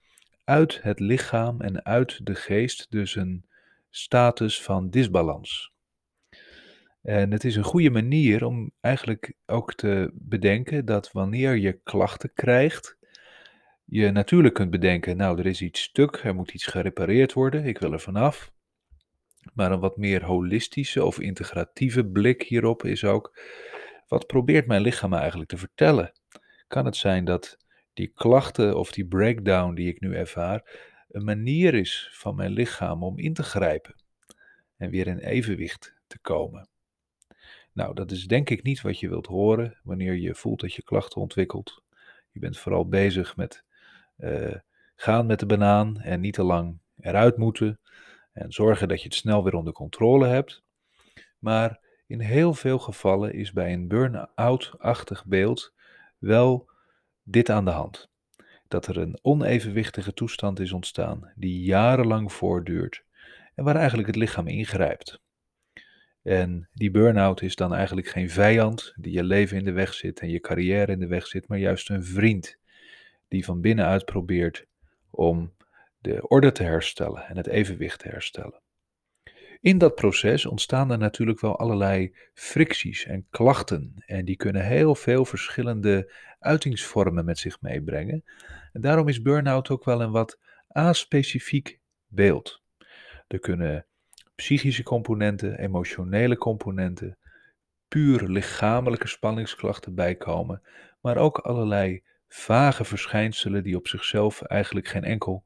uit 0.44 0.82
het 0.82 1.00
lichaam 1.00 1.62
en 1.62 1.86
uit 1.86 2.26
de 2.26 2.36
geest 2.36 2.92
dus 2.92 3.16
een 3.16 3.46
status 3.90 4.62
van 4.62 4.90
disbalans. 4.90 5.72
En 7.02 7.32
het 7.32 7.44
is 7.44 7.56
een 7.56 7.64
goede 7.64 7.90
manier 7.90 8.46
om 8.46 8.72
eigenlijk 8.82 9.34
ook 9.46 9.74
te 9.74 10.12
bedenken 10.14 10.86
dat 10.86 11.12
wanneer 11.12 11.56
je 11.56 11.80
klachten 11.84 12.34
krijgt, 12.34 12.98
je 13.86 14.12
natuurlijk 14.12 14.54
kunt 14.54 14.72
bedenken, 14.72 15.18
nou 15.18 15.40
er 15.40 15.46
is 15.46 15.62
iets 15.62 15.82
stuk, 15.82 16.16
er 16.24 16.36
moet 16.36 16.54
iets 16.54 16.66
gerepareerd 16.66 17.34
worden, 17.34 17.66
ik 17.66 17.78
wil 17.78 17.94
er 17.94 18.00
vanaf. 18.00 18.52
Maar 19.54 19.72
een 19.72 19.80
wat 19.80 19.98
meer 19.98 20.24
holistische 20.24 21.06
of 21.06 21.20
integratieve 21.20 22.06
blik 22.06 22.42
hierop 22.42 22.84
is 22.84 23.04
ook, 23.04 23.40
wat 24.08 24.28
probeert 24.28 24.68
mijn 24.68 24.82
lichaam 24.82 25.14
eigenlijk 25.14 25.50
te 25.50 25.58
vertellen? 25.58 26.12
Kan 26.68 26.86
het 26.86 26.96
zijn 26.96 27.26
dat 27.26 27.58
die 27.94 28.08
klachten 28.08 28.78
of 28.78 28.92
die 28.92 29.06
breakdown 29.06 29.74
die 29.74 29.88
ik 29.88 30.00
nu 30.00 30.16
ervaar, 30.16 30.86
een 31.10 31.24
manier 31.24 31.74
is 31.74 32.10
van 32.14 32.36
mijn 32.36 32.52
lichaam 32.52 33.04
om 33.04 33.18
in 33.18 33.34
te 33.34 33.44
grijpen 33.44 33.96
en 34.78 34.90
weer 34.90 35.08
in 35.08 35.18
evenwicht 35.18 35.96
te 36.08 36.20
komen? 36.20 36.70
Nou, 37.74 37.94
dat 37.94 38.12
is 38.12 38.28
denk 38.28 38.50
ik 38.50 38.64
niet 38.64 38.82
wat 38.82 39.00
je 39.00 39.10
wilt 39.10 39.26
horen 39.26 39.80
wanneer 39.84 40.16
je 40.16 40.36
voelt 40.36 40.60
dat 40.60 40.74
je 40.74 40.84
klachten 40.84 41.22
ontwikkelt. 41.22 41.84
Je 42.32 42.40
bent 42.40 42.58
vooral 42.58 42.88
bezig 42.88 43.36
met 43.36 43.64
uh, 44.18 44.56
gaan 44.96 45.26
met 45.26 45.40
de 45.40 45.46
banaan 45.46 46.00
en 46.00 46.20
niet 46.20 46.34
te 46.34 46.44
lang 46.44 46.80
eruit 47.00 47.38
moeten 47.38 47.80
en 48.34 48.52
zorgen 48.52 48.88
dat 48.88 49.02
je 49.02 49.08
het 49.08 49.18
snel 49.18 49.44
weer 49.44 49.56
onder 49.56 49.74
controle 49.74 50.28
hebt. 50.28 50.64
Maar 51.40 51.80
in 52.08 52.20
heel 52.20 52.54
veel 52.54 52.80
gevallen 52.80 53.34
is 53.34 53.52
bij 53.52 53.74
een 53.74 53.88
burn-out-achtig 53.88 55.26
beeld 55.26 55.74
wel 56.18 56.70
dit 57.24 57.50
aan 57.50 57.66
de 57.66 57.72
hand. 57.72 58.10
Dat 58.68 58.88
er 58.88 58.98
een 58.98 59.20
onevenwichtige 59.22 60.14
toestand 60.14 60.60
is 60.60 60.72
ontstaan 60.72 61.32
die 61.36 61.62
jarenlang 61.62 62.32
voortduurt 62.32 63.04
en 63.56 63.64
waar 63.64 63.76
eigenlijk 63.76 64.08
het 64.08 64.16
lichaam 64.16 64.48
ingrijpt. 64.48 65.22
En 66.24 66.70
die 66.74 66.92
burn-out 66.92 67.42
is 67.42 67.56
dan 67.56 67.74
eigenlijk 67.74 68.08
geen 68.08 68.30
vijand 68.30 68.94
die 68.96 69.14
je 69.14 69.24
leven 69.24 69.58
in 69.58 69.64
de 69.64 69.72
weg 69.72 69.94
zit 69.94 70.20
en 70.20 70.30
je 70.30 70.40
carrière 70.40 70.92
in 70.92 71.00
de 71.00 71.08
weg 71.08 71.28
zit, 71.28 71.48
maar 71.48 71.58
juist 71.58 71.90
een 71.90 72.04
vriend 72.04 72.58
die 73.28 73.46
van 73.46 73.62
binnenuit 73.62 74.06
probeert 74.06 74.66
om 75.10 75.54
de 76.00 76.28
orde 76.28 76.52
te 76.52 76.64
herstellen 76.64 77.28
en 77.28 77.38
het 77.38 77.48
evenwicht 77.48 78.00
te 78.00 78.08
herstellen. 78.08 78.62
In 79.62 79.78
dat 79.78 79.96
proces 79.96 80.46
ontstaan 80.46 80.92
er 80.92 80.98
natuurlijk 80.98 81.40
wel 81.40 81.58
allerlei 81.60 82.16
fricties 82.34 83.06
en 83.06 83.28
klachten 83.30 83.94
en 84.06 84.26
die 84.26 84.36
kunnen 84.36 84.66
heel 84.66 84.96
veel 84.96 85.26
verschillende 85.26 86.14
uitingsvormen 86.40 87.26
met 87.26 87.38
zich 87.38 87.62
meebrengen. 87.62 88.24
En 88.74 88.82
daarom 88.82 89.08
is 89.08 89.22
burn-out 89.22 89.70
ook 89.70 89.86
wel 89.86 90.02
een 90.02 90.12
wat 90.12 90.40
aspecifiek 90.68 91.80
beeld. 92.08 92.62
Er 93.28 93.40
kunnen 93.40 93.86
psychische 94.36 94.84
componenten, 94.84 95.60
emotionele 95.60 96.38
componenten, 96.38 97.18
puur 97.88 98.30
lichamelijke 98.30 99.08
spanningsklachten 99.08 99.96
bijkomen, 99.96 100.62
maar 101.02 101.18
ook 101.18 101.38
allerlei 101.38 102.04
vage 102.28 102.84
verschijnselen 102.84 103.64
die 103.64 103.76
op 103.76 103.88
zichzelf 103.88 104.42
eigenlijk 104.42 104.88
geen 104.88 105.04
enkel 105.04 105.44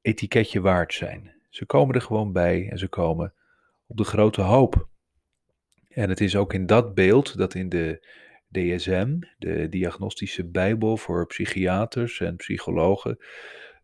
etiketje 0.00 0.60
waard 0.60 0.94
zijn. 0.94 1.35
Ze 1.56 1.66
komen 1.66 1.94
er 1.94 2.02
gewoon 2.02 2.32
bij 2.32 2.68
en 2.70 2.78
ze 2.78 2.88
komen 2.88 3.34
op 3.86 3.96
de 3.96 4.04
grote 4.04 4.40
hoop. 4.40 4.88
En 5.88 6.08
het 6.08 6.20
is 6.20 6.36
ook 6.36 6.52
in 6.52 6.66
dat 6.66 6.94
beeld 6.94 7.36
dat 7.36 7.54
in 7.54 7.68
de 7.68 8.06
DSM, 8.50 9.18
de 9.38 9.68
diagnostische 9.68 10.44
bijbel 10.44 10.96
voor 10.96 11.26
psychiaters 11.26 12.20
en 12.20 12.36
psychologen, 12.36 13.18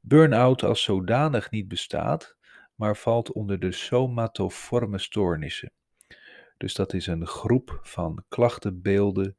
burn-out 0.01 0.63
als 0.63 0.83
zodanig 0.83 1.51
niet 1.51 1.69
bestaat, 1.69 2.37
maar 2.75 2.97
valt 2.97 3.33
onder 3.33 3.59
de 3.59 3.73
somatoforme 3.73 4.99
stoornissen. 4.99 5.73
Dus 6.57 6.75
dat 6.75 6.93
is 6.93 7.07
een 7.07 7.27
groep 7.27 7.81
van 7.83 8.25
klachtenbeelden 8.29 9.37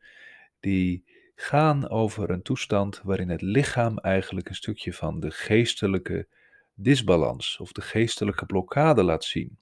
die 0.59 1.03
gaan 1.35 1.89
over 1.89 2.29
een 2.29 2.41
toestand 2.41 3.01
waarin 3.03 3.29
het 3.29 3.41
lichaam 3.41 3.97
eigenlijk 3.97 4.49
een 4.49 4.55
stukje 4.55 4.93
van 4.93 5.19
de 5.19 5.31
geestelijke 5.31 6.27
disbalans 6.73 7.57
of 7.59 7.71
de 7.71 7.81
geestelijke 7.81 8.45
blokkade 8.45 9.03
laat 9.03 9.23
zien. 9.23 9.57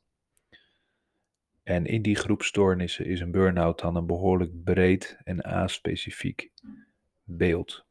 En 1.64 1.86
in 1.86 2.02
die 2.02 2.16
groep 2.16 2.42
stoornissen 2.42 3.06
is 3.06 3.20
een 3.20 3.32
burn-out 3.32 3.80
dan 3.80 3.96
een 3.96 4.06
behoorlijk 4.06 4.64
breed 4.64 5.18
en 5.24 5.42
aspecifiek 5.42 6.52
beeld. 7.24 7.86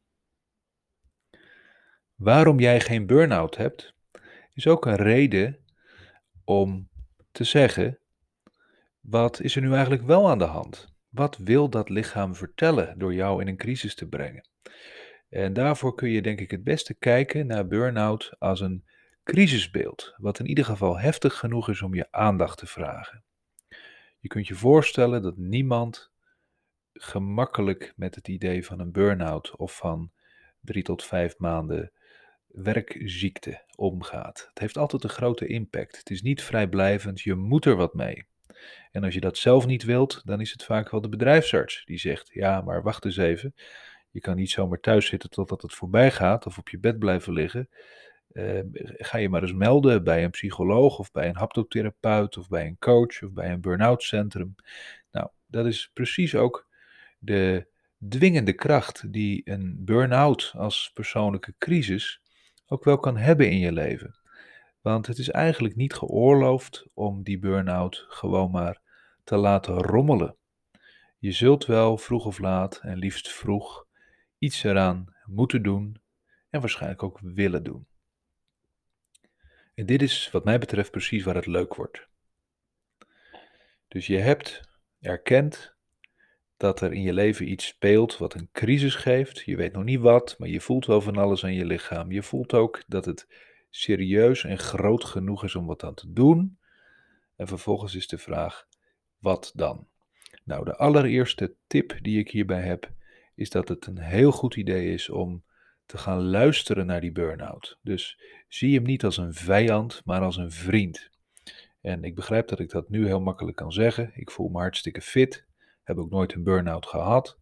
Waarom 2.15 2.59
jij 2.59 2.79
geen 2.79 3.05
burn-out 3.05 3.57
hebt, 3.57 3.93
is 4.53 4.67
ook 4.67 4.85
een 4.85 4.95
reden 4.95 5.57
om 6.43 6.89
te 7.31 7.43
zeggen: 7.43 7.99
wat 8.99 9.41
is 9.41 9.55
er 9.55 9.61
nu 9.61 9.71
eigenlijk 9.73 10.03
wel 10.03 10.29
aan 10.29 10.37
de 10.37 10.43
hand? 10.43 10.93
Wat 11.09 11.37
wil 11.37 11.69
dat 11.69 11.89
lichaam 11.89 12.35
vertellen 12.35 12.99
door 12.99 13.13
jou 13.13 13.41
in 13.41 13.47
een 13.47 13.57
crisis 13.57 13.95
te 13.95 14.07
brengen? 14.07 14.47
En 15.29 15.53
daarvoor 15.53 15.95
kun 15.95 16.09
je 16.09 16.21
denk 16.21 16.39
ik 16.39 16.51
het 16.51 16.63
beste 16.63 16.93
kijken 16.93 17.47
naar 17.47 17.67
burn-out 17.67 18.35
als 18.39 18.59
een 18.59 18.85
crisisbeeld, 19.31 20.13
wat 20.17 20.39
in 20.39 20.45
ieder 20.47 20.65
geval 20.65 20.99
heftig 20.99 21.37
genoeg 21.37 21.69
is 21.69 21.81
om 21.81 21.93
je 21.93 22.11
aandacht 22.11 22.57
te 22.57 22.65
vragen. 22.65 23.23
Je 24.19 24.27
kunt 24.27 24.47
je 24.47 24.55
voorstellen 24.55 25.21
dat 25.21 25.37
niemand 25.37 26.11
gemakkelijk 26.93 27.93
met 27.95 28.15
het 28.15 28.27
idee 28.27 28.65
van 28.65 28.79
een 28.79 28.91
burn-out 28.91 29.55
of 29.55 29.75
van 29.75 30.11
drie 30.59 30.83
tot 30.83 31.03
vijf 31.03 31.37
maanden 31.37 31.91
werkziekte 32.47 33.63
omgaat. 33.75 34.45
Het 34.49 34.59
heeft 34.59 34.77
altijd 34.77 35.03
een 35.03 35.09
grote 35.09 35.47
impact. 35.47 35.97
Het 35.97 36.09
is 36.09 36.21
niet 36.21 36.43
vrijblijvend, 36.43 37.21
je 37.21 37.35
moet 37.35 37.65
er 37.65 37.75
wat 37.75 37.93
mee. 37.93 38.25
En 38.91 39.03
als 39.03 39.13
je 39.13 39.19
dat 39.19 39.37
zelf 39.37 39.65
niet 39.65 39.83
wilt, 39.83 40.21
dan 40.25 40.41
is 40.41 40.51
het 40.51 40.63
vaak 40.63 40.89
wel 40.89 41.01
de 41.01 41.09
bedrijfsarts 41.09 41.85
die 41.85 41.97
zegt: 41.97 42.29
Ja, 42.33 42.61
maar 42.61 42.83
wacht 42.83 43.05
eens 43.05 43.17
even. 43.17 43.53
Je 44.09 44.19
kan 44.19 44.35
niet 44.35 44.49
zomaar 44.49 44.79
thuis 44.79 45.05
zitten 45.05 45.29
totdat 45.29 45.61
het 45.61 45.73
voorbij 45.73 46.11
gaat 46.11 46.45
of 46.45 46.57
op 46.57 46.69
je 46.69 46.79
bed 46.79 46.99
blijven 46.99 47.33
liggen. 47.33 47.69
Uh, 48.33 48.59
ga 48.97 49.17
je 49.17 49.29
maar 49.29 49.41
eens 49.41 49.53
melden 49.53 50.03
bij 50.03 50.23
een 50.23 50.29
psycholoog 50.29 50.99
of 50.99 51.11
bij 51.11 51.29
een 51.29 51.35
haptotherapeut 51.35 52.37
of 52.37 52.47
bij 52.47 52.65
een 52.65 52.77
coach 52.79 53.23
of 53.23 53.31
bij 53.31 53.51
een 53.51 53.61
burn-out 53.61 54.03
centrum. 54.03 54.55
Nou, 55.11 55.29
dat 55.47 55.65
is 55.65 55.89
precies 55.93 56.35
ook 56.35 56.67
de 57.19 57.67
dwingende 58.09 58.53
kracht 58.53 59.13
die 59.13 59.41
een 59.45 59.75
burn-out 59.79 60.53
als 60.55 60.91
persoonlijke 60.93 61.53
crisis 61.57 62.21
ook 62.67 62.83
wel 62.83 62.97
kan 62.99 63.17
hebben 63.17 63.49
in 63.49 63.59
je 63.59 63.71
leven. 63.71 64.15
Want 64.81 65.07
het 65.07 65.17
is 65.17 65.29
eigenlijk 65.29 65.75
niet 65.75 65.93
geoorloofd 65.93 66.85
om 66.93 67.23
die 67.23 67.39
burn-out 67.39 68.05
gewoon 68.07 68.51
maar 68.51 68.81
te 69.23 69.37
laten 69.37 69.77
rommelen. 69.77 70.35
Je 71.19 71.31
zult 71.31 71.65
wel 71.65 71.97
vroeg 71.97 72.25
of 72.25 72.39
laat, 72.39 72.79
en 72.83 72.97
liefst 72.97 73.31
vroeg, 73.31 73.85
iets 74.37 74.63
eraan 74.63 75.15
moeten 75.25 75.63
doen 75.63 76.01
en 76.49 76.59
waarschijnlijk 76.59 77.03
ook 77.03 77.19
willen 77.21 77.63
doen. 77.63 77.87
En 79.81 79.87
dit 79.87 80.01
is 80.01 80.29
wat 80.31 80.43
mij 80.43 80.59
betreft 80.59 80.91
precies 80.91 81.23
waar 81.23 81.35
het 81.35 81.45
leuk 81.45 81.75
wordt. 81.75 82.07
Dus 83.87 84.07
je 84.07 84.17
hebt 84.17 84.61
erkend 84.99 85.75
dat 86.57 86.81
er 86.81 86.93
in 86.93 87.01
je 87.01 87.13
leven 87.13 87.51
iets 87.51 87.65
speelt 87.65 88.17
wat 88.17 88.33
een 88.33 88.49
crisis 88.51 88.95
geeft. 88.95 89.39
Je 89.39 89.55
weet 89.55 89.73
nog 89.73 89.83
niet 89.83 89.99
wat, 89.99 90.35
maar 90.39 90.47
je 90.49 90.61
voelt 90.61 90.85
wel 90.85 91.01
van 91.01 91.17
alles 91.17 91.43
aan 91.43 91.53
je 91.53 91.65
lichaam. 91.65 92.11
Je 92.11 92.23
voelt 92.23 92.53
ook 92.53 92.83
dat 92.87 93.05
het 93.05 93.27
serieus 93.69 94.43
en 94.43 94.57
groot 94.57 95.03
genoeg 95.03 95.43
is 95.43 95.55
om 95.55 95.65
wat 95.65 95.83
aan 95.83 95.93
te 95.93 96.13
doen. 96.13 96.57
En 97.35 97.47
vervolgens 97.47 97.95
is 97.95 98.07
de 98.07 98.17
vraag: 98.17 98.67
wat 99.17 99.51
dan? 99.55 99.87
Nou, 100.43 100.65
de 100.65 100.75
allereerste 100.75 101.55
tip 101.67 101.97
die 102.01 102.19
ik 102.19 102.31
hierbij 102.31 102.61
heb, 102.61 102.91
is 103.35 103.49
dat 103.49 103.67
het 103.67 103.85
een 103.85 103.99
heel 103.99 104.31
goed 104.31 104.55
idee 104.55 104.93
is 104.93 105.09
om 105.09 105.43
te 105.91 105.97
gaan 105.97 106.21
luisteren 106.21 106.85
naar 106.85 107.01
die 107.01 107.11
burn-out. 107.11 107.77
Dus 107.81 108.19
zie 108.47 108.75
hem 108.75 108.83
niet 108.83 109.03
als 109.03 109.17
een 109.17 109.33
vijand, 109.33 110.01
maar 110.05 110.21
als 110.21 110.37
een 110.37 110.51
vriend. 110.51 111.09
En 111.81 112.03
ik 112.03 112.15
begrijp 112.15 112.47
dat 112.47 112.59
ik 112.59 112.69
dat 112.69 112.89
nu 112.89 113.05
heel 113.05 113.21
makkelijk 113.21 113.57
kan 113.57 113.71
zeggen. 113.71 114.11
Ik 114.13 114.31
voel 114.31 114.49
me 114.49 114.57
hartstikke 114.57 115.01
fit, 115.01 115.45
heb 115.83 115.97
ook 115.97 116.09
nooit 116.09 116.33
een 116.33 116.43
burn-out 116.43 116.85
gehad. 116.85 117.37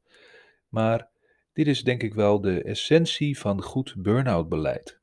Maar 0.69 1.07
dit 1.53 1.67
is 1.67 1.83
denk 1.83 2.03
ik 2.03 2.13
wel 2.13 2.41
de 2.41 2.63
essentie 2.63 3.39
van 3.39 3.61
goed 3.61 3.93
burn-out 3.97 4.49
beleid. 4.49 4.99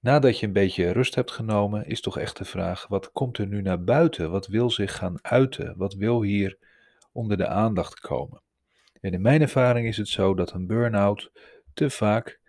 Nadat 0.00 0.38
je 0.38 0.46
een 0.46 0.52
beetje 0.52 0.90
rust 0.90 1.14
hebt 1.14 1.30
genomen, 1.30 1.86
is 1.86 2.00
toch 2.00 2.18
echt 2.18 2.36
de 2.36 2.44
vraag: 2.44 2.86
wat 2.86 3.12
komt 3.12 3.38
er 3.38 3.46
nu 3.46 3.62
naar 3.62 3.84
buiten? 3.84 4.30
Wat 4.30 4.46
wil 4.46 4.70
zich 4.70 4.96
gaan 4.96 5.18
uiten? 5.22 5.74
Wat 5.76 5.94
wil 5.94 6.22
hier 6.22 6.58
onder 7.12 7.36
de 7.36 7.46
aandacht 7.46 8.00
komen? 8.00 8.42
En 9.00 9.12
in 9.12 9.22
mijn 9.22 9.40
ervaring 9.40 9.86
is 9.86 9.96
het 9.96 10.08
zo 10.08 10.34
dat 10.34 10.52
een 10.52 10.66
burn-out 10.66 11.30
te 11.78 11.90
vaak 11.90 12.40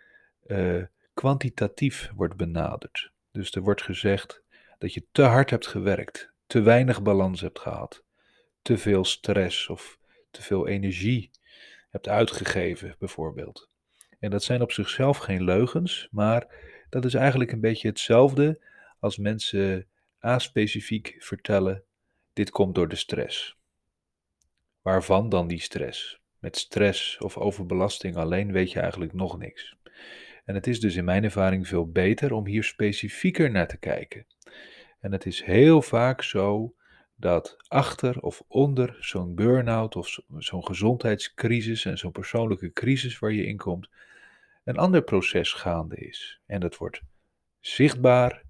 uh, 0.47 0.83
kwantitatief 1.13 2.11
wordt 2.15 2.35
benaderd. 2.35 3.11
Dus 3.31 3.51
er 3.51 3.61
wordt 3.61 3.81
gezegd 3.81 4.43
dat 4.77 4.93
je 4.93 5.05
te 5.11 5.21
hard 5.21 5.49
hebt 5.49 5.67
gewerkt, 5.67 6.31
te 6.47 6.61
weinig 6.61 7.01
balans 7.01 7.41
hebt 7.41 7.59
gehad, 7.59 8.03
te 8.61 8.77
veel 8.77 9.05
stress 9.05 9.67
of 9.67 9.99
te 10.31 10.41
veel 10.41 10.67
energie 10.67 11.31
hebt 11.89 12.07
uitgegeven, 12.07 12.95
bijvoorbeeld. 12.99 13.69
En 14.19 14.29
dat 14.29 14.43
zijn 14.43 14.61
op 14.61 14.71
zichzelf 14.71 15.17
geen 15.17 15.43
leugens, 15.43 16.07
maar 16.11 16.47
dat 16.89 17.05
is 17.05 17.13
eigenlijk 17.13 17.51
een 17.51 17.61
beetje 17.61 17.87
hetzelfde 17.87 18.61
als 18.99 19.17
mensen 19.17 19.87
aspecifiek 20.19 21.15
vertellen: 21.19 21.83
dit 22.33 22.49
komt 22.49 22.75
door 22.75 22.87
de 22.87 22.95
stress. 22.95 23.57
Waarvan 24.81 25.29
dan 25.29 25.47
die 25.47 25.61
stress? 25.61 26.21
Met 26.39 26.57
stress 26.57 27.17
of 27.17 27.37
overbelasting 27.37 28.15
alleen 28.15 28.51
weet 28.51 28.71
je 28.71 28.79
eigenlijk 28.79 29.13
nog 29.13 29.37
niks. 29.37 29.77
En 30.45 30.55
het 30.55 30.67
is 30.67 30.79
dus 30.79 30.95
in 30.95 31.05
mijn 31.05 31.23
ervaring 31.23 31.67
veel 31.67 31.91
beter 31.91 32.33
om 32.33 32.45
hier 32.45 32.63
specifieker 32.63 33.51
naar 33.51 33.67
te 33.67 33.77
kijken. 33.77 34.25
En 34.99 35.11
het 35.11 35.25
is 35.25 35.43
heel 35.43 35.81
vaak 35.81 36.21
zo 36.23 36.73
dat 37.15 37.57
achter 37.67 38.21
of 38.21 38.43
onder 38.47 38.97
zo'n 38.99 39.35
burn-out 39.35 39.95
of 39.95 40.19
zo'n 40.37 40.65
gezondheidscrisis 40.65 41.85
en 41.85 41.97
zo'n 41.97 42.11
persoonlijke 42.11 42.71
crisis 42.71 43.19
waar 43.19 43.31
je 43.31 43.45
in 43.45 43.57
komt, 43.57 43.89
een 44.63 44.77
ander 44.77 45.01
proces 45.01 45.53
gaande 45.53 45.95
is. 45.95 46.41
En 46.45 46.59
dat 46.59 46.77
wordt 46.77 47.01
zichtbaar 47.59 48.43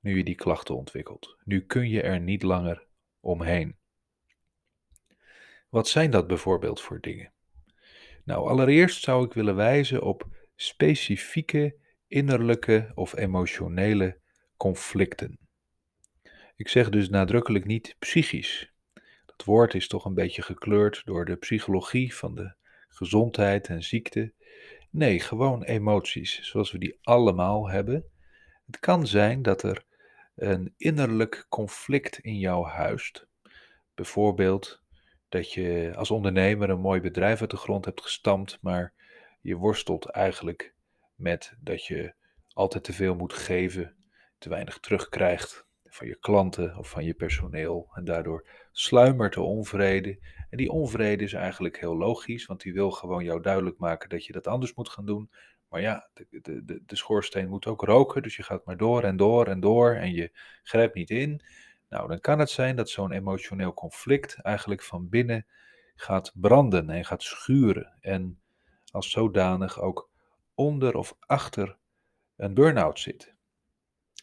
nu 0.00 0.16
je 0.16 0.24
die 0.24 0.34
klachten 0.34 0.76
ontwikkelt. 0.76 1.36
Nu 1.44 1.60
kun 1.60 1.88
je 1.88 2.02
er 2.02 2.20
niet 2.20 2.42
langer 2.42 2.86
omheen. 3.20 3.76
Wat 5.68 5.88
zijn 5.88 6.10
dat 6.10 6.26
bijvoorbeeld 6.26 6.80
voor 6.80 7.00
dingen? 7.00 7.32
Nou, 8.24 8.48
allereerst 8.48 9.02
zou 9.02 9.24
ik 9.24 9.32
willen 9.32 9.56
wijzen 9.56 10.02
op 10.02 10.26
specifieke 10.56 11.76
innerlijke 12.06 12.92
of 12.94 13.16
emotionele 13.16 14.20
conflicten. 14.56 15.38
Ik 16.56 16.68
zeg 16.68 16.88
dus 16.88 17.08
nadrukkelijk 17.08 17.64
niet 17.64 17.96
psychisch. 17.98 18.72
Dat 19.26 19.44
woord 19.44 19.74
is 19.74 19.88
toch 19.88 20.04
een 20.04 20.14
beetje 20.14 20.42
gekleurd 20.42 21.02
door 21.04 21.24
de 21.24 21.36
psychologie 21.36 22.14
van 22.14 22.34
de 22.34 22.54
gezondheid 22.88 23.68
en 23.68 23.82
ziekte. 23.82 24.32
Nee, 24.90 25.20
gewoon 25.20 25.62
emoties, 25.62 26.40
zoals 26.42 26.72
we 26.72 26.78
die 26.78 26.98
allemaal 27.02 27.68
hebben. 27.68 28.04
Het 28.66 28.78
kan 28.78 29.06
zijn 29.06 29.42
dat 29.42 29.62
er 29.62 29.84
een 30.34 30.74
innerlijk 30.76 31.46
conflict 31.48 32.18
in 32.18 32.38
jou 32.38 32.66
huist. 32.66 33.26
Bijvoorbeeld 33.94 34.82
dat 35.28 35.52
je 35.52 35.92
als 35.96 36.10
ondernemer 36.10 36.70
een 36.70 36.80
mooi 36.80 37.00
bedrijf 37.00 37.40
uit 37.40 37.50
de 37.50 37.56
grond 37.56 37.84
hebt 37.84 38.00
gestampt, 38.00 38.58
maar 38.60 38.92
je 39.40 39.56
worstelt 39.56 40.06
eigenlijk 40.06 40.74
met 41.14 41.56
dat 41.60 41.84
je 41.84 42.14
altijd 42.52 42.84
te 42.84 42.92
veel 42.92 43.14
moet 43.14 43.32
geven, 43.32 43.96
te 44.38 44.48
weinig 44.48 44.78
terugkrijgt 44.78 45.66
van 45.84 46.06
je 46.06 46.18
klanten 46.18 46.76
of 46.76 46.90
van 46.90 47.04
je 47.04 47.14
personeel. 47.14 47.88
En 47.94 48.04
daardoor 48.04 48.48
sluimert 48.72 49.34
de 49.34 49.40
onvrede. 49.40 50.18
En 50.50 50.56
die 50.56 50.70
onvrede 50.70 51.24
is 51.24 51.32
eigenlijk 51.32 51.80
heel 51.80 51.96
logisch, 51.96 52.46
want 52.46 52.60
die 52.60 52.72
wil 52.72 52.90
gewoon 52.90 53.24
jou 53.24 53.42
duidelijk 53.42 53.78
maken 53.78 54.08
dat 54.08 54.24
je 54.24 54.32
dat 54.32 54.46
anders 54.46 54.74
moet 54.74 54.88
gaan 54.88 55.06
doen. 55.06 55.30
Maar 55.68 55.80
ja, 55.80 56.10
de, 56.14 56.26
de, 56.64 56.82
de, 56.86 56.96
schoorsteen 56.96 57.48
moet 57.48 57.66
ook 57.66 57.82
roken, 57.82 58.22
dus 58.22 58.36
je 58.36 58.42
gaat 58.42 58.64
maar 58.64 58.76
door 58.76 59.02
en 59.02 59.16
door 59.16 59.46
en 59.46 59.60
door 59.60 59.94
en 59.94 60.12
je 60.12 60.30
grijpt 60.62 60.94
niet 60.94 61.10
in. 61.10 61.42
Nou, 61.88 62.08
dan 62.08 62.20
kan 62.20 62.38
het 62.38 62.50
zijn 62.50 62.76
dat 62.76 62.90
zo'n 62.90 63.12
emotioneel 63.12 63.74
conflict 63.74 64.40
eigenlijk 64.40 64.82
van 64.82 65.08
binnen 65.08 65.46
gaat 65.94 66.32
branden 66.34 66.90
en 66.90 67.04
gaat 67.04 67.22
schuren. 67.22 67.96
En 68.00 68.40
als 68.90 69.10
zodanig 69.10 69.80
ook 69.80 70.10
onder 70.54 70.94
of 70.94 71.16
achter 71.20 71.78
een 72.36 72.54
burn-out 72.54 73.00
zit. 73.00 73.34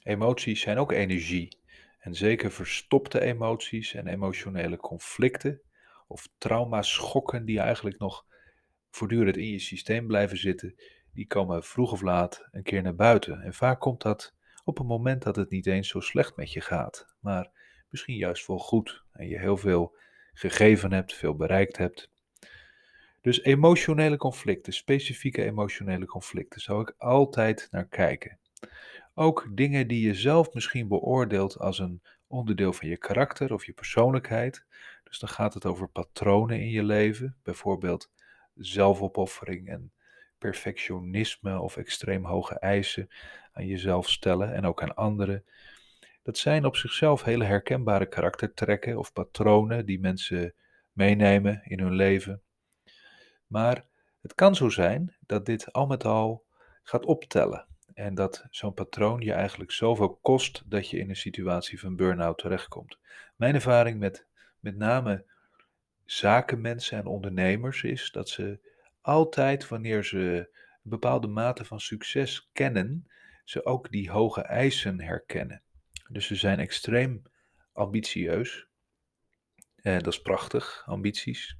Emoties 0.03 0.61
zijn 0.61 0.77
ook 0.77 0.91
energie. 0.91 1.59
En 1.99 2.15
zeker 2.15 2.51
verstopte 2.51 3.21
emoties 3.21 3.93
en 3.93 4.07
emotionele 4.07 4.77
conflicten 4.77 5.61
of 6.07 6.29
traumaschokken 6.37 7.45
die 7.45 7.59
eigenlijk 7.59 7.99
nog 7.99 8.25
voortdurend 8.89 9.37
in 9.37 9.49
je 9.49 9.59
systeem 9.59 10.07
blijven 10.07 10.37
zitten, 10.37 10.75
die 11.13 11.27
komen 11.27 11.63
vroeg 11.63 11.91
of 11.91 12.01
laat 12.01 12.47
een 12.51 12.63
keer 12.63 12.81
naar 12.81 12.95
buiten. 12.95 13.41
En 13.41 13.53
vaak 13.53 13.79
komt 13.79 14.01
dat 14.01 14.35
op 14.65 14.79
een 14.79 14.85
moment 14.85 15.23
dat 15.23 15.35
het 15.35 15.49
niet 15.49 15.65
eens 15.65 15.87
zo 15.87 15.99
slecht 15.99 16.35
met 16.35 16.51
je 16.51 16.61
gaat, 16.61 17.15
maar 17.19 17.51
misschien 17.89 18.15
juist 18.15 18.47
wel 18.47 18.57
goed 18.57 19.03
en 19.11 19.27
je 19.27 19.39
heel 19.39 19.57
veel 19.57 19.95
gegeven 20.33 20.93
hebt, 20.93 21.13
veel 21.13 21.35
bereikt 21.35 21.77
hebt. 21.77 22.09
Dus 23.21 23.43
emotionele 23.43 24.17
conflicten, 24.17 24.73
specifieke 24.73 25.43
emotionele 25.43 26.05
conflicten, 26.05 26.61
zou 26.61 26.81
ik 26.81 26.93
altijd 26.97 27.67
naar 27.71 27.87
kijken. 27.87 28.39
Ook 29.13 29.47
dingen 29.51 29.87
die 29.87 30.07
je 30.07 30.13
zelf 30.13 30.53
misschien 30.53 30.87
beoordeelt 30.87 31.59
als 31.59 31.79
een 31.79 32.01
onderdeel 32.27 32.73
van 32.73 32.87
je 32.87 32.97
karakter 32.97 33.53
of 33.53 33.65
je 33.65 33.73
persoonlijkheid. 33.73 34.65
Dus 35.03 35.19
dan 35.19 35.29
gaat 35.29 35.53
het 35.53 35.65
over 35.65 35.87
patronen 35.87 36.59
in 36.59 36.69
je 36.69 36.83
leven, 36.83 37.37
bijvoorbeeld 37.43 38.11
zelfopoffering 38.55 39.69
en 39.69 39.91
perfectionisme 40.37 41.59
of 41.59 41.77
extreem 41.77 42.25
hoge 42.25 42.59
eisen 42.59 43.09
aan 43.51 43.65
jezelf 43.65 44.09
stellen 44.09 44.53
en 44.53 44.65
ook 44.65 44.81
aan 44.81 44.95
anderen. 44.95 45.45
Dat 46.23 46.37
zijn 46.37 46.65
op 46.65 46.75
zichzelf 46.75 47.23
hele 47.23 47.43
herkenbare 47.43 48.05
karaktertrekken 48.05 48.97
of 48.97 49.13
patronen 49.13 49.85
die 49.85 49.99
mensen 49.99 50.53
meenemen 50.91 51.61
in 51.63 51.79
hun 51.79 51.93
leven. 51.93 52.41
Maar 53.47 53.85
het 54.21 54.35
kan 54.35 54.55
zo 54.55 54.69
zijn 54.69 55.15
dat 55.19 55.45
dit 55.45 55.73
al 55.73 55.87
met 55.87 56.05
al 56.05 56.45
gaat 56.83 57.05
optellen. 57.05 57.65
En 57.93 58.15
dat 58.15 58.45
zo'n 58.49 58.73
patroon 58.73 59.21
je 59.21 59.33
eigenlijk 59.33 59.71
zoveel 59.71 60.19
kost 60.21 60.63
dat 60.65 60.89
je 60.89 60.97
in 60.97 61.09
een 61.09 61.15
situatie 61.15 61.79
van 61.79 61.95
burn-out 61.95 62.37
terechtkomt. 62.37 62.97
Mijn 63.35 63.55
ervaring 63.55 63.99
met 63.99 64.27
met 64.65 64.77
name 64.77 65.25
zakenmensen 66.05 66.97
en 66.97 67.05
ondernemers 67.05 67.83
is 67.83 68.11
dat 68.11 68.29
ze 68.29 68.59
altijd, 69.05 69.67
wanneer 69.67 70.03
ze 70.03 70.49
een 70.83 70.89
bepaalde 70.89 71.27
mate 71.27 71.65
van 71.65 71.79
succes 71.79 72.49
kennen, 72.53 73.07
ze 73.43 73.65
ook 73.65 73.91
die 73.91 74.09
hoge 74.09 74.41
eisen 74.41 75.01
herkennen. 75.01 75.61
Dus 76.09 76.27
ze 76.27 76.35
zijn 76.35 76.59
extreem 76.59 77.21
ambitieus. 77.73 78.67
En 79.75 80.03
dat 80.03 80.13
is 80.13 80.21
prachtig, 80.21 80.83
ambities. 80.85 81.57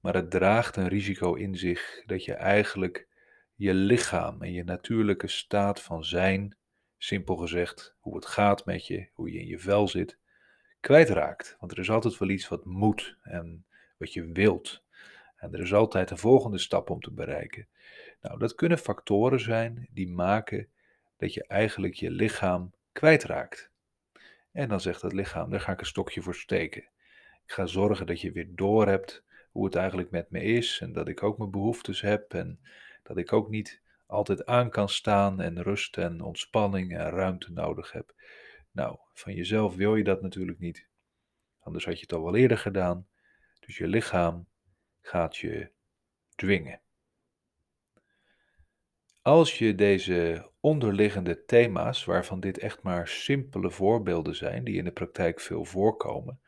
Maar 0.00 0.14
het 0.14 0.30
draagt 0.30 0.76
een 0.76 0.88
risico 0.88 1.34
in 1.34 1.56
zich 1.56 2.02
dat 2.06 2.24
je 2.24 2.34
eigenlijk 2.34 3.08
je 3.54 3.74
lichaam 3.74 4.42
en 4.42 4.52
je 4.52 4.64
natuurlijke 4.64 5.28
staat 5.28 5.82
van 5.82 6.04
zijn, 6.04 6.56
simpel 6.98 7.36
gezegd, 7.36 7.96
hoe 7.98 8.14
het 8.14 8.26
gaat 8.26 8.64
met 8.66 8.86
je, 8.86 9.08
hoe 9.12 9.32
je 9.32 9.38
in 9.38 9.46
je 9.46 9.58
vel 9.58 9.88
zit, 9.88 10.18
kwijtraakt. 10.80 11.56
Want 11.58 11.72
er 11.72 11.78
is 11.78 11.90
altijd 11.90 12.18
wel 12.18 12.28
iets 12.28 12.48
wat 12.48 12.64
moet 12.64 13.16
en 13.22 13.66
wat 13.98 14.12
je 14.12 14.32
wilt. 14.32 14.86
En 15.38 15.52
er 15.52 15.60
is 15.60 15.74
altijd 15.74 16.10
een 16.10 16.18
volgende 16.18 16.58
stap 16.58 16.90
om 16.90 17.00
te 17.00 17.10
bereiken. 17.10 17.68
Nou, 18.20 18.38
dat 18.38 18.54
kunnen 18.54 18.78
factoren 18.78 19.40
zijn 19.40 19.88
die 19.90 20.08
maken 20.08 20.68
dat 21.16 21.34
je 21.34 21.44
eigenlijk 21.46 21.94
je 21.94 22.10
lichaam 22.10 22.72
kwijtraakt. 22.92 23.70
En 24.52 24.68
dan 24.68 24.80
zegt 24.80 25.02
het 25.02 25.12
lichaam, 25.12 25.50
daar 25.50 25.60
ga 25.60 25.72
ik 25.72 25.80
een 25.80 25.86
stokje 25.86 26.22
voor 26.22 26.34
steken. 26.34 26.82
Ik 27.44 27.52
ga 27.52 27.66
zorgen 27.66 28.06
dat 28.06 28.20
je 28.20 28.32
weer 28.32 28.48
door 28.50 28.86
hebt 28.86 29.24
hoe 29.50 29.64
het 29.64 29.74
eigenlijk 29.74 30.10
met 30.10 30.30
me 30.30 30.42
is 30.42 30.80
en 30.80 30.92
dat 30.92 31.08
ik 31.08 31.22
ook 31.22 31.38
mijn 31.38 31.50
behoeftes 31.50 32.00
heb 32.00 32.34
en 32.34 32.60
dat 33.02 33.16
ik 33.16 33.32
ook 33.32 33.48
niet 33.48 33.82
altijd 34.06 34.46
aan 34.46 34.70
kan 34.70 34.88
staan 34.88 35.40
en 35.40 35.62
rust 35.62 35.96
en 35.96 36.20
ontspanning 36.20 36.96
en 36.96 37.10
ruimte 37.10 37.52
nodig 37.52 37.92
heb. 37.92 38.14
Nou, 38.70 38.98
van 39.12 39.34
jezelf 39.34 39.74
wil 39.74 39.96
je 39.96 40.04
dat 40.04 40.22
natuurlijk 40.22 40.58
niet. 40.58 40.86
Anders 41.60 41.84
had 41.84 41.94
je 41.94 42.00
het 42.00 42.12
al 42.12 42.24
wel 42.24 42.36
eerder 42.36 42.58
gedaan. 42.58 43.06
Dus 43.60 43.76
je 43.76 43.86
lichaam 43.86 44.46
gaat 45.08 45.36
je 45.36 45.70
dwingen. 46.34 46.80
Als 49.22 49.58
je 49.58 49.74
deze 49.74 50.50
onderliggende 50.60 51.44
thema's, 51.44 52.04
waarvan 52.04 52.40
dit 52.40 52.58
echt 52.58 52.82
maar 52.82 53.08
simpele 53.08 53.70
voorbeelden 53.70 54.36
zijn, 54.36 54.64
die 54.64 54.76
in 54.76 54.84
de 54.84 54.92
praktijk 54.92 55.40
veel 55.40 55.64
voorkomen, 55.64 56.40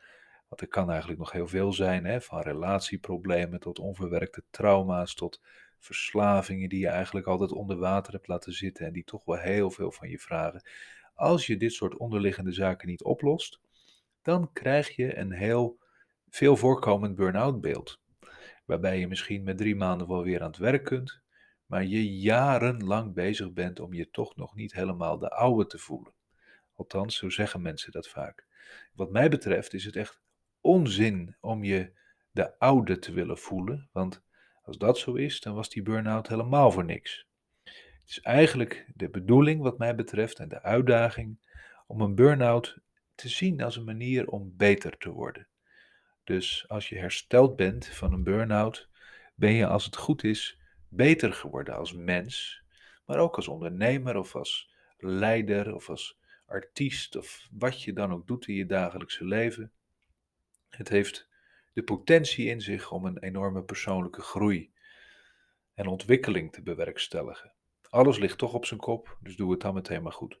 want 0.47 0.61
er 0.61 0.67
kan 0.67 0.89
eigenlijk 0.89 1.19
nog 1.19 1.31
heel 1.31 1.47
veel 1.47 1.73
zijn, 1.73 2.05
hè, 2.05 2.21
van 2.21 2.41
relatieproblemen 2.41 3.59
tot 3.59 3.79
onverwerkte 3.79 4.43
trauma's, 4.49 5.15
tot 5.15 5.41
verslavingen 5.79 6.69
die 6.69 6.79
je 6.79 6.87
eigenlijk 6.87 7.27
altijd 7.27 7.51
onder 7.51 7.77
water 7.77 8.13
hebt 8.13 8.27
laten 8.27 8.53
zitten 8.53 8.85
en 8.85 8.93
die 8.93 9.03
toch 9.03 9.25
wel 9.25 9.37
heel 9.37 9.71
veel 9.71 9.91
van 9.91 10.09
je 10.09 10.19
vragen. 10.19 10.61
Als 11.13 11.47
je 11.47 11.57
dit 11.57 11.73
soort 11.73 11.97
onderliggende 11.97 12.51
zaken 12.51 12.87
niet 12.87 13.03
oplost, 13.03 13.59
dan 14.21 14.53
krijg 14.53 14.95
je 14.95 15.17
een 15.17 15.31
heel 15.31 15.79
veel 16.29 16.55
voorkomend 16.55 17.15
burn-out 17.15 17.61
beeld. 17.61 17.99
Waarbij 18.71 18.99
je 18.99 19.07
misschien 19.07 19.43
met 19.43 19.57
drie 19.57 19.75
maanden 19.75 20.07
wel 20.07 20.23
weer 20.23 20.41
aan 20.41 20.47
het 20.47 20.57
werk 20.57 20.83
kunt, 20.83 21.21
maar 21.65 21.83
je 21.83 22.17
jarenlang 22.19 23.13
bezig 23.13 23.53
bent 23.53 23.79
om 23.79 23.93
je 23.93 24.09
toch 24.09 24.35
nog 24.35 24.55
niet 24.55 24.73
helemaal 24.73 25.17
de 25.17 25.29
oude 25.29 25.65
te 25.65 25.77
voelen. 25.77 26.13
Althans, 26.75 27.15
zo 27.15 27.29
zeggen 27.29 27.61
mensen 27.61 27.91
dat 27.91 28.07
vaak. 28.07 28.45
Wat 28.93 29.11
mij 29.11 29.29
betreft 29.29 29.73
is 29.73 29.85
het 29.85 29.95
echt 29.95 30.21
onzin 30.61 31.35
om 31.39 31.63
je 31.63 31.91
de 32.31 32.59
oude 32.59 32.99
te 32.99 33.11
willen 33.11 33.37
voelen, 33.37 33.89
want 33.91 34.23
als 34.61 34.77
dat 34.77 34.97
zo 34.97 35.13
is, 35.13 35.39
dan 35.39 35.55
was 35.55 35.69
die 35.69 35.83
burn-out 35.83 36.27
helemaal 36.27 36.71
voor 36.71 36.85
niks. 36.85 37.27
Het 37.63 38.09
is 38.09 38.21
eigenlijk 38.21 38.87
de 38.95 39.09
bedoeling, 39.09 39.61
wat 39.61 39.77
mij 39.77 39.95
betreft, 39.95 40.39
en 40.39 40.49
de 40.49 40.61
uitdaging 40.61 41.39
om 41.87 42.01
een 42.01 42.15
burn-out 42.15 42.77
te 43.15 43.29
zien 43.29 43.61
als 43.61 43.75
een 43.75 43.83
manier 43.83 44.27
om 44.27 44.53
beter 44.57 44.97
te 44.97 45.09
worden. 45.09 45.47
Dus 46.23 46.67
als 46.67 46.89
je 46.89 46.97
hersteld 46.97 47.55
bent 47.55 47.87
van 47.87 48.13
een 48.13 48.23
burn-out, 48.23 48.89
ben 49.35 49.53
je 49.53 49.67
als 49.67 49.85
het 49.85 49.95
goed 49.95 50.23
is 50.23 50.59
beter 50.89 51.33
geworden 51.33 51.75
als 51.75 51.93
mens, 51.93 52.63
maar 53.05 53.17
ook 53.17 53.35
als 53.35 53.47
ondernemer 53.47 54.15
of 54.15 54.35
als 54.35 54.73
leider 54.97 55.75
of 55.75 55.89
als 55.89 56.19
artiest 56.45 57.15
of 57.15 57.47
wat 57.51 57.81
je 57.81 57.93
dan 57.93 58.13
ook 58.13 58.27
doet 58.27 58.47
in 58.47 58.55
je 58.55 58.65
dagelijkse 58.65 59.25
leven. 59.25 59.71
Het 60.69 60.89
heeft 60.89 61.29
de 61.73 61.83
potentie 61.83 62.45
in 62.45 62.61
zich 62.61 62.91
om 62.91 63.05
een 63.05 63.19
enorme 63.19 63.63
persoonlijke 63.63 64.21
groei 64.21 64.71
en 65.73 65.87
ontwikkeling 65.87 66.51
te 66.51 66.61
bewerkstelligen. 66.61 67.53
Alles 67.91 68.17
ligt 68.17 68.37
toch 68.37 68.53
op 68.53 68.65
zijn 68.65 68.79
kop, 68.79 69.17
dus 69.21 69.35
doe 69.35 69.51
het 69.51 69.61
dan 69.61 69.73
meteen 69.73 70.03
maar 70.03 70.11
goed. 70.11 70.39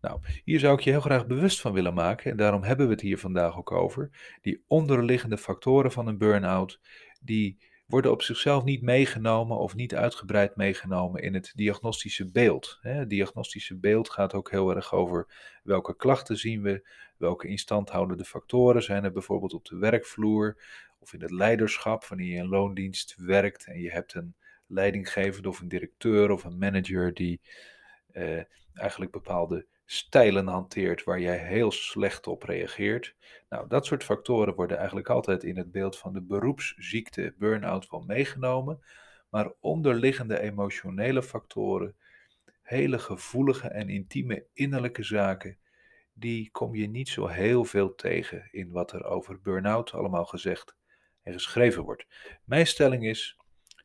Nou, 0.00 0.20
hier 0.44 0.58
zou 0.58 0.74
ik 0.74 0.80
je 0.80 0.90
heel 0.90 1.00
graag 1.00 1.26
bewust 1.26 1.60
van 1.60 1.72
willen 1.72 1.94
maken, 1.94 2.30
en 2.30 2.36
daarom 2.36 2.62
hebben 2.62 2.86
we 2.86 2.92
het 2.92 3.00
hier 3.00 3.18
vandaag 3.18 3.56
ook 3.56 3.72
over. 3.72 4.10
Die 4.42 4.64
onderliggende 4.66 5.38
factoren 5.38 5.92
van 5.92 6.06
een 6.06 6.18
burn-out, 6.18 6.80
die 7.20 7.58
worden 7.86 8.10
op 8.10 8.22
zichzelf 8.22 8.64
niet 8.64 8.82
meegenomen 8.82 9.56
of 9.56 9.74
niet 9.74 9.94
uitgebreid 9.94 10.56
meegenomen 10.56 11.22
in 11.22 11.34
het 11.34 11.52
diagnostische 11.54 12.30
beeld. 12.30 12.78
Het 12.80 13.10
diagnostische 13.10 13.76
beeld 13.76 14.10
gaat 14.10 14.34
ook 14.34 14.50
heel 14.50 14.74
erg 14.74 14.94
over 14.94 15.26
welke 15.62 15.96
klachten 15.96 16.36
zien 16.36 16.62
we, 16.62 16.88
welke 17.16 17.48
instandhoudende 17.48 18.24
factoren 18.24 18.82
zijn 18.82 19.04
er 19.04 19.12
bijvoorbeeld 19.12 19.54
op 19.54 19.64
de 19.64 19.76
werkvloer 19.76 20.56
of 20.98 21.12
in 21.12 21.22
het 21.22 21.30
leiderschap, 21.30 22.04
wanneer 22.04 22.28
je 22.28 22.36
in 22.36 22.48
loondienst 22.48 23.14
werkt 23.16 23.66
en 23.66 23.80
je 23.80 23.90
hebt 23.90 24.14
een 24.14 24.34
leidinggevende 24.70 25.48
of 25.48 25.60
een 25.60 25.68
directeur 25.68 26.30
of 26.30 26.44
een 26.44 26.58
manager 26.58 27.14
die 27.14 27.40
eh, 28.12 28.40
eigenlijk 28.74 29.12
bepaalde 29.12 29.66
stijlen 29.84 30.46
hanteert 30.46 31.04
waar 31.04 31.20
jij 31.20 31.38
heel 31.38 31.70
slecht 31.70 32.26
op 32.26 32.42
reageert. 32.42 33.14
Nou, 33.48 33.68
dat 33.68 33.86
soort 33.86 34.04
factoren 34.04 34.54
worden 34.54 34.76
eigenlijk 34.76 35.08
altijd 35.08 35.44
in 35.44 35.56
het 35.56 35.72
beeld 35.72 35.98
van 35.98 36.12
de 36.12 36.22
beroepsziekte 36.22 37.34
burn-out 37.38 37.90
wel 37.90 38.00
meegenomen, 38.00 38.80
maar 39.28 39.52
onderliggende 39.60 40.40
emotionele 40.40 41.22
factoren, 41.22 41.96
hele 42.62 42.98
gevoelige 42.98 43.68
en 43.68 43.88
intieme 43.88 44.46
innerlijke 44.52 45.02
zaken, 45.02 45.58
die 46.12 46.50
kom 46.50 46.74
je 46.74 46.88
niet 46.88 47.08
zo 47.08 47.26
heel 47.26 47.64
veel 47.64 47.94
tegen 47.94 48.48
in 48.50 48.70
wat 48.70 48.92
er 48.92 49.04
over 49.04 49.40
burn-out 49.40 49.92
allemaal 49.92 50.24
gezegd 50.24 50.76
en 51.22 51.32
geschreven 51.32 51.82
wordt. 51.82 52.06
Mijn 52.44 52.66
stelling 52.66 53.06
is, 53.06 53.36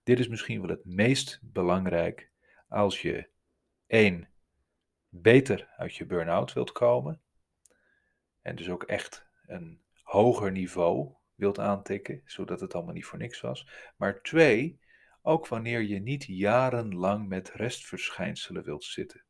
dit 0.06 0.20
is 0.20 0.28
misschien 0.28 0.62
wel 0.62 0.70
het 0.70 0.86
meest 0.86 1.40
belangrijk 1.42 2.32
als 2.68 3.02
je 3.02 3.30
één 3.88 4.30
beter 5.10 5.70
uit 5.78 5.96
je 5.96 6.06
burn-out 6.06 6.54
wilt 6.54 6.72
komen 6.72 7.22
en 8.42 8.56
dus 8.56 8.70
ook 8.70 8.84
echt 8.84 9.28
een 9.46 9.82
hoger 10.04 10.52
niveau 10.52 11.16
wilt 11.36 11.60
aantikken, 11.60 12.22
zodat 12.26 12.60
het 12.60 12.74
allemaal 12.74 12.94
niet 12.94 13.06
voor 13.06 13.18
niks 13.18 13.42
was. 13.42 13.70
Maar 13.98 14.22
twee, 14.22 14.80
ook 15.22 15.48
wanneer 15.48 15.82
je 15.82 16.00
niet 16.00 16.24
jarenlang 16.24 17.28
met 17.28 17.52
restverschijnselen 17.52 18.64
wilt 18.64 18.84
zitten. 18.84 19.24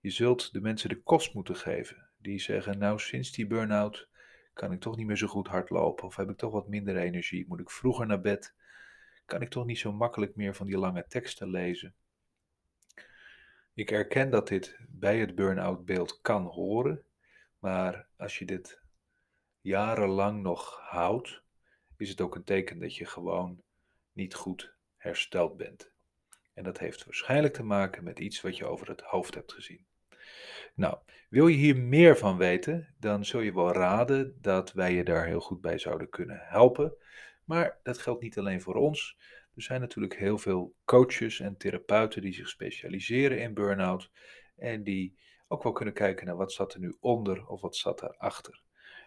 Je 0.00 0.10
zult 0.10 0.52
de 0.52 0.60
mensen 0.60 0.88
de 0.88 1.02
kost 1.02 1.34
moeten 1.34 1.56
geven 1.56 2.10
die 2.18 2.40
zeggen, 2.40 2.78
nou 2.78 2.98
sinds 2.98 3.32
die 3.32 3.46
burn-out 3.46 4.08
kan 4.52 4.72
ik 4.72 4.80
toch 4.80 4.96
niet 4.96 5.06
meer 5.06 5.16
zo 5.16 5.26
goed 5.26 5.48
hardlopen 5.48 6.04
of 6.04 6.16
heb 6.16 6.30
ik 6.30 6.36
toch 6.36 6.52
wat 6.52 6.68
minder 6.68 6.96
energie, 6.96 7.44
moet 7.48 7.60
ik 7.60 7.70
vroeger 7.70 8.06
naar 8.06 8.20
bed, 8.20 8.54
kan 9.30 9.42
ik 9.42 9.50
toch 9.50 9.66
niet 9.66 9.78
zo 9.78 9.92
makkelijk 9.92 10.36
meer 10.36 10.54
van 10.54 10.66
die 10.66 10.78
lange 10.78 11.06
teksten 11.08 11.50
lezen. 11.50 11.94
Ik 13.74 13.90
erken 13.90 14.30
dat 14.30 14.48
dit 14.48 14.78
bij 14.88 15.18
het 15.18 15.34
burn-out 15.34 15.84
beeld 15.84 16.20
kan 16.20 16.44
horen, 16.44 17.04
maar 17.58 18.08
als 18.16 18.38
je 18.38 18.44
dit 18.44 18.80
jarenlang 19.60 20.42
nog 20.42 20.80
houdt, 20.82 21.42
is 21.96 22.08
het 22.08 22.20
ook 22.20 22.34
een 22.34 22.44
teken 22.44 22.78
dat 22.78 22.96
je 22.96 23.06
gewoon 23.06 23.62
niet 24.12 24.34
goed 24.34 24.74
hersteld 24.96 25.56
bent. 25.56 25.90
En 26.54 26.64
dat 26.64 26.78
heeft 26.78 27.04
waarschijnlijk 27.04 27.54
te 27.54 27.62
maken 27.62 28.04
met 28.04 28.18
iets 28.18 28.40
wat 28.40 28.56
je 28.56 28.66
over 28.66 28.88
het 28.88 29.00
hoofd 29.00 29.34
hebt 29.34 29.52
gezien. 29.52 29.86
Nou, 30.74 30.98
wil 31.28 31.46
je 31.46 31.56
hier 31.56 31.76
meer 31.76 32.16
van 32.16 32.36
weten, 32.36 32.94
dan 32.98 33.24
zul 33.24 33.40
je 33.40 33.54
wel 33.54 33.72
raden 33.72 34.38
dat 34.40 34.72
wij 34.72 34.94
je 34.94 35.04
daar 35.04 35.26
heel 35.26 35.40
goed 35.40 35.60
bij 35.60 35.78
zouden 35.78 36.08
kunnen 36.08 36.40
helpen. 36.42 36.94
Maar 37.50 37.78
dat 37.82 37.98
geldt 37.98 38.22
niet 38.22 38.38
alleen 38.38 38.60
voor 38.60 38.74
ons. 38.74 39.16
Er 39.54 39.62
zijn 39.62 39.80
natuurlijk 39.80 40.16
heel 40.16 40.38
veel 40.38 40.74
coaches 40.84 41.40
en 41.40 41.56
therapeuten 41.56 42.22
die 42.22 42.32
zich 42.32 42.48
specialiseren 42.48 43.40
in 43.40 43.54
burn-out 43.54 44.10
en 44.56 44.82
die 44.82 45.18
ook 45.48 45.62
wel 45.62 45.72
kunnen 45.72 45.94
kijken 45.94 46.26
naar 46.26 46.36
wat 46.36 46.52
zat 46.52 46.74
er 46.74 46.80
nu 46.80 46.96
onder 47.00 47.46
of 47.46 47.60
wat 47.60 47.76
zat 47.76 48.02
erachter. 48.02 48.62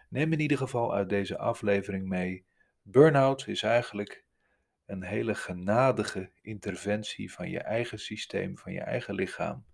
Neem 0.08 0.32
in 0.32 0.40
ieder 0.40 0.56
geval 0.56 0.94
uit 0.94 1.08
deze 1.08 1.38
aflevering 1.38 2.08
mee. 2.08 2.46
Burn-out 2.82 3.46
is 3.46 3.62
eigenlijk 3.62 4.24
een 4.86 5.02
hele 5.02 5.34
genadige 5.34 6.30
interventie 6.42 7.32
van 7.32 7.50
je 7.50 7.60
eigen 7.60 7.98
systeem, 7.98 8.58
van 8.58 8.72
je 8.72 8.80
eigen 8.80 9.14
lichaam. 9.14 9.66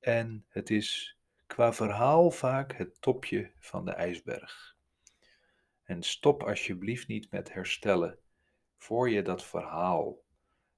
En 0.00 0.46
het 0.48 0.70
is 0.70 1.18
qua 1.46 1.72
verhaal 1.72 2.30
vaak 2.30 2.72
het 2.72 3.00
topje 3.00 3.52
van 3.58 3.84
de 3.84 3.92
ijsberg. 3.92 4.75
En 5.86 6.02
stop 6.02 6.42
alsjeblieft 6.42 7.08
niet 7.08 7.30
met 7.30 7.52
herstellen 7.52 8.18
voor 8.76 9.10
je 9.10 9.22
dat 9.22 9.44
verhaal 9.44 10.22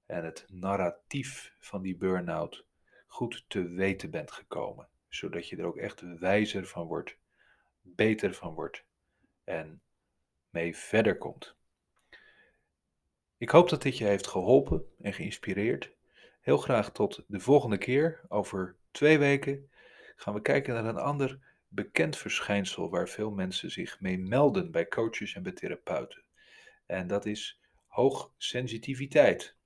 en 0.06 0.24
het 0.24 0.44
narratief 0.48 1.54
van 1.58 1.82
die 1.82 1.96
burn-out 1.96 2.66
goed 3.06 3.44
te 3.48 3.68
weten 3.68 4.10
bent 4.10 4.30
gekomen, 4.30 4.88
zodat 5.08 5.48
je 5.48 5.56
er 5.56 5.64
ook 5.64 5.76
echt 5.76 6.18
wijzer 6.18 6.66
van 6.66 6.86
wordt, 6.86 7.16
beter 7.80 8.34
van 8.34 8.54
wordt 8.54 8.84
en 9.44 9.80
mee 10.50 10.76
verder 10.76 11.18
komt. 11.18 11.56
Ik 13.36 13.50
hoop 13.50 13.68
dat 13.68 13.82
dit 13.82 13.98
je 13.98 14.04
heeft 14.04 14.26
geholpen 14.26 14.84
en 15.00 15.12
geïnspireerd. 15.12 15.92
Heel 16.40 16.58
graag 16.58 16.92
tot 16.92 17.24
de 17.26 17.40
volgende 17.40 17.78
keer. 17.78 18.20
Over 18.28 18.76
twee 18.90 19.18
weken 19.18 19.70
gaan 20.16 20.34
we 20.34 20.42
kijken 20.42 20.74
naar 20.74 20.84
een 20.84 20.96
ander 20.96 21.47
bekend 21.68 22.16
verschijnsel 22.16 22.90
waar 22.90 23.08
veel 23.08 23.30
mensen 23.30 23.70
zich 23.70 24.00
mee 24.00 24.18
melden 24.18 24.70
bij 24.70 24.88
coaches 24.88 25.34
en 25.34 25.42
bij 25.42 25.52
therapeuten. 25.52 26.22
En 26.86 27.06
dat 27.06 27.26
is 27.26 27.60
hoogsensitiviteit. 27.86 29.56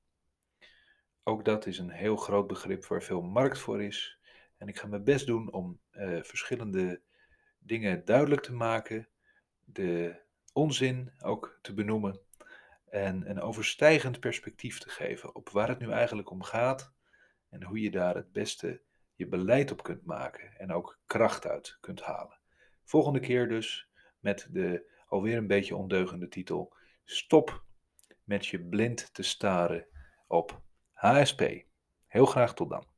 Ook 1.23 1.45
dat 1.45 1.67
is 1.67 1.79
een 1.79 1.91
heel 1.91 2.17
groot 2.17 2.47
begrip 2.47 2.87
waar 2.87 3.03
veel 3.03 3.23
markt 3.23 3.59
voor 3.59 3.83
is. 3.83 4.19
En 4.59 4.69
ik 4.69 4.79
ga 4.79 4.87
mijn 4.87 5.05
best 5.05 5.27
doen 5.27 5.53
om 5.53 5.81
uh, 5.93 6.23
verschillende 6.23 7.01
dingen 7.59 8.05
duidelijk 8.05 8.43
te 8.43 8.53
maken, 8.53 9.09
de 9.65 10.21
onzin 10.53 11.12
ook 11.21 11.59
te 11.62 11.75
benoemen 11.75 12.21
en 12.91 13.31
een 13.31 13.41
overstijgend 13.41 14.21
perspectief 14.21 14.79
te 14.79 14.88
geven 14.88 15.35
op 15.35 15.49
waar 15.49 15.69
het 15.69 15.79
nu 15.79 15.91
eigenlijk 15.91 16.31
om 16.31 16.43
gaat 16.43 16.93
en 17.49 17.62
hoe 17.62 17.81
je 17.81 17.91
daar 17.91 18.15
het 18.15 18.33
beste 18.33 18.81
je 19.14 19.29
beleid 19.29 19.70
op 19.70 19.83
kunt 19.83 20.05
maken 20.05 20.59
en 20.59 20.72
ook 20.72 21.01
kracht 21.07 21.46
uit 21.46 21.79
kunt 21.81 22.03
halen. 22.03 22.40
Volgende 22.85 23.20
keer 23.20 23.48
dus 23.48 23.88
met 24.18 24.48
de 24.51 24.90
alweer 25.07 25.37
een 25.37 25.46
beetje 25.46 25.77
ondeugende 25.77 26.29
titel 26.29 26.75
Stop 27.05 27.64
met 28.25 28.46
je 28.46 28.61
blind 28.61 29.14
te 29.14 29.22
staren 29.22 29.87
op 30.27 30.62
HSP. 30.92 31.64
Heel 32.07 32.27
graag 32.27 32.55
tot 32.55 32.70
dan. 32.70 32.91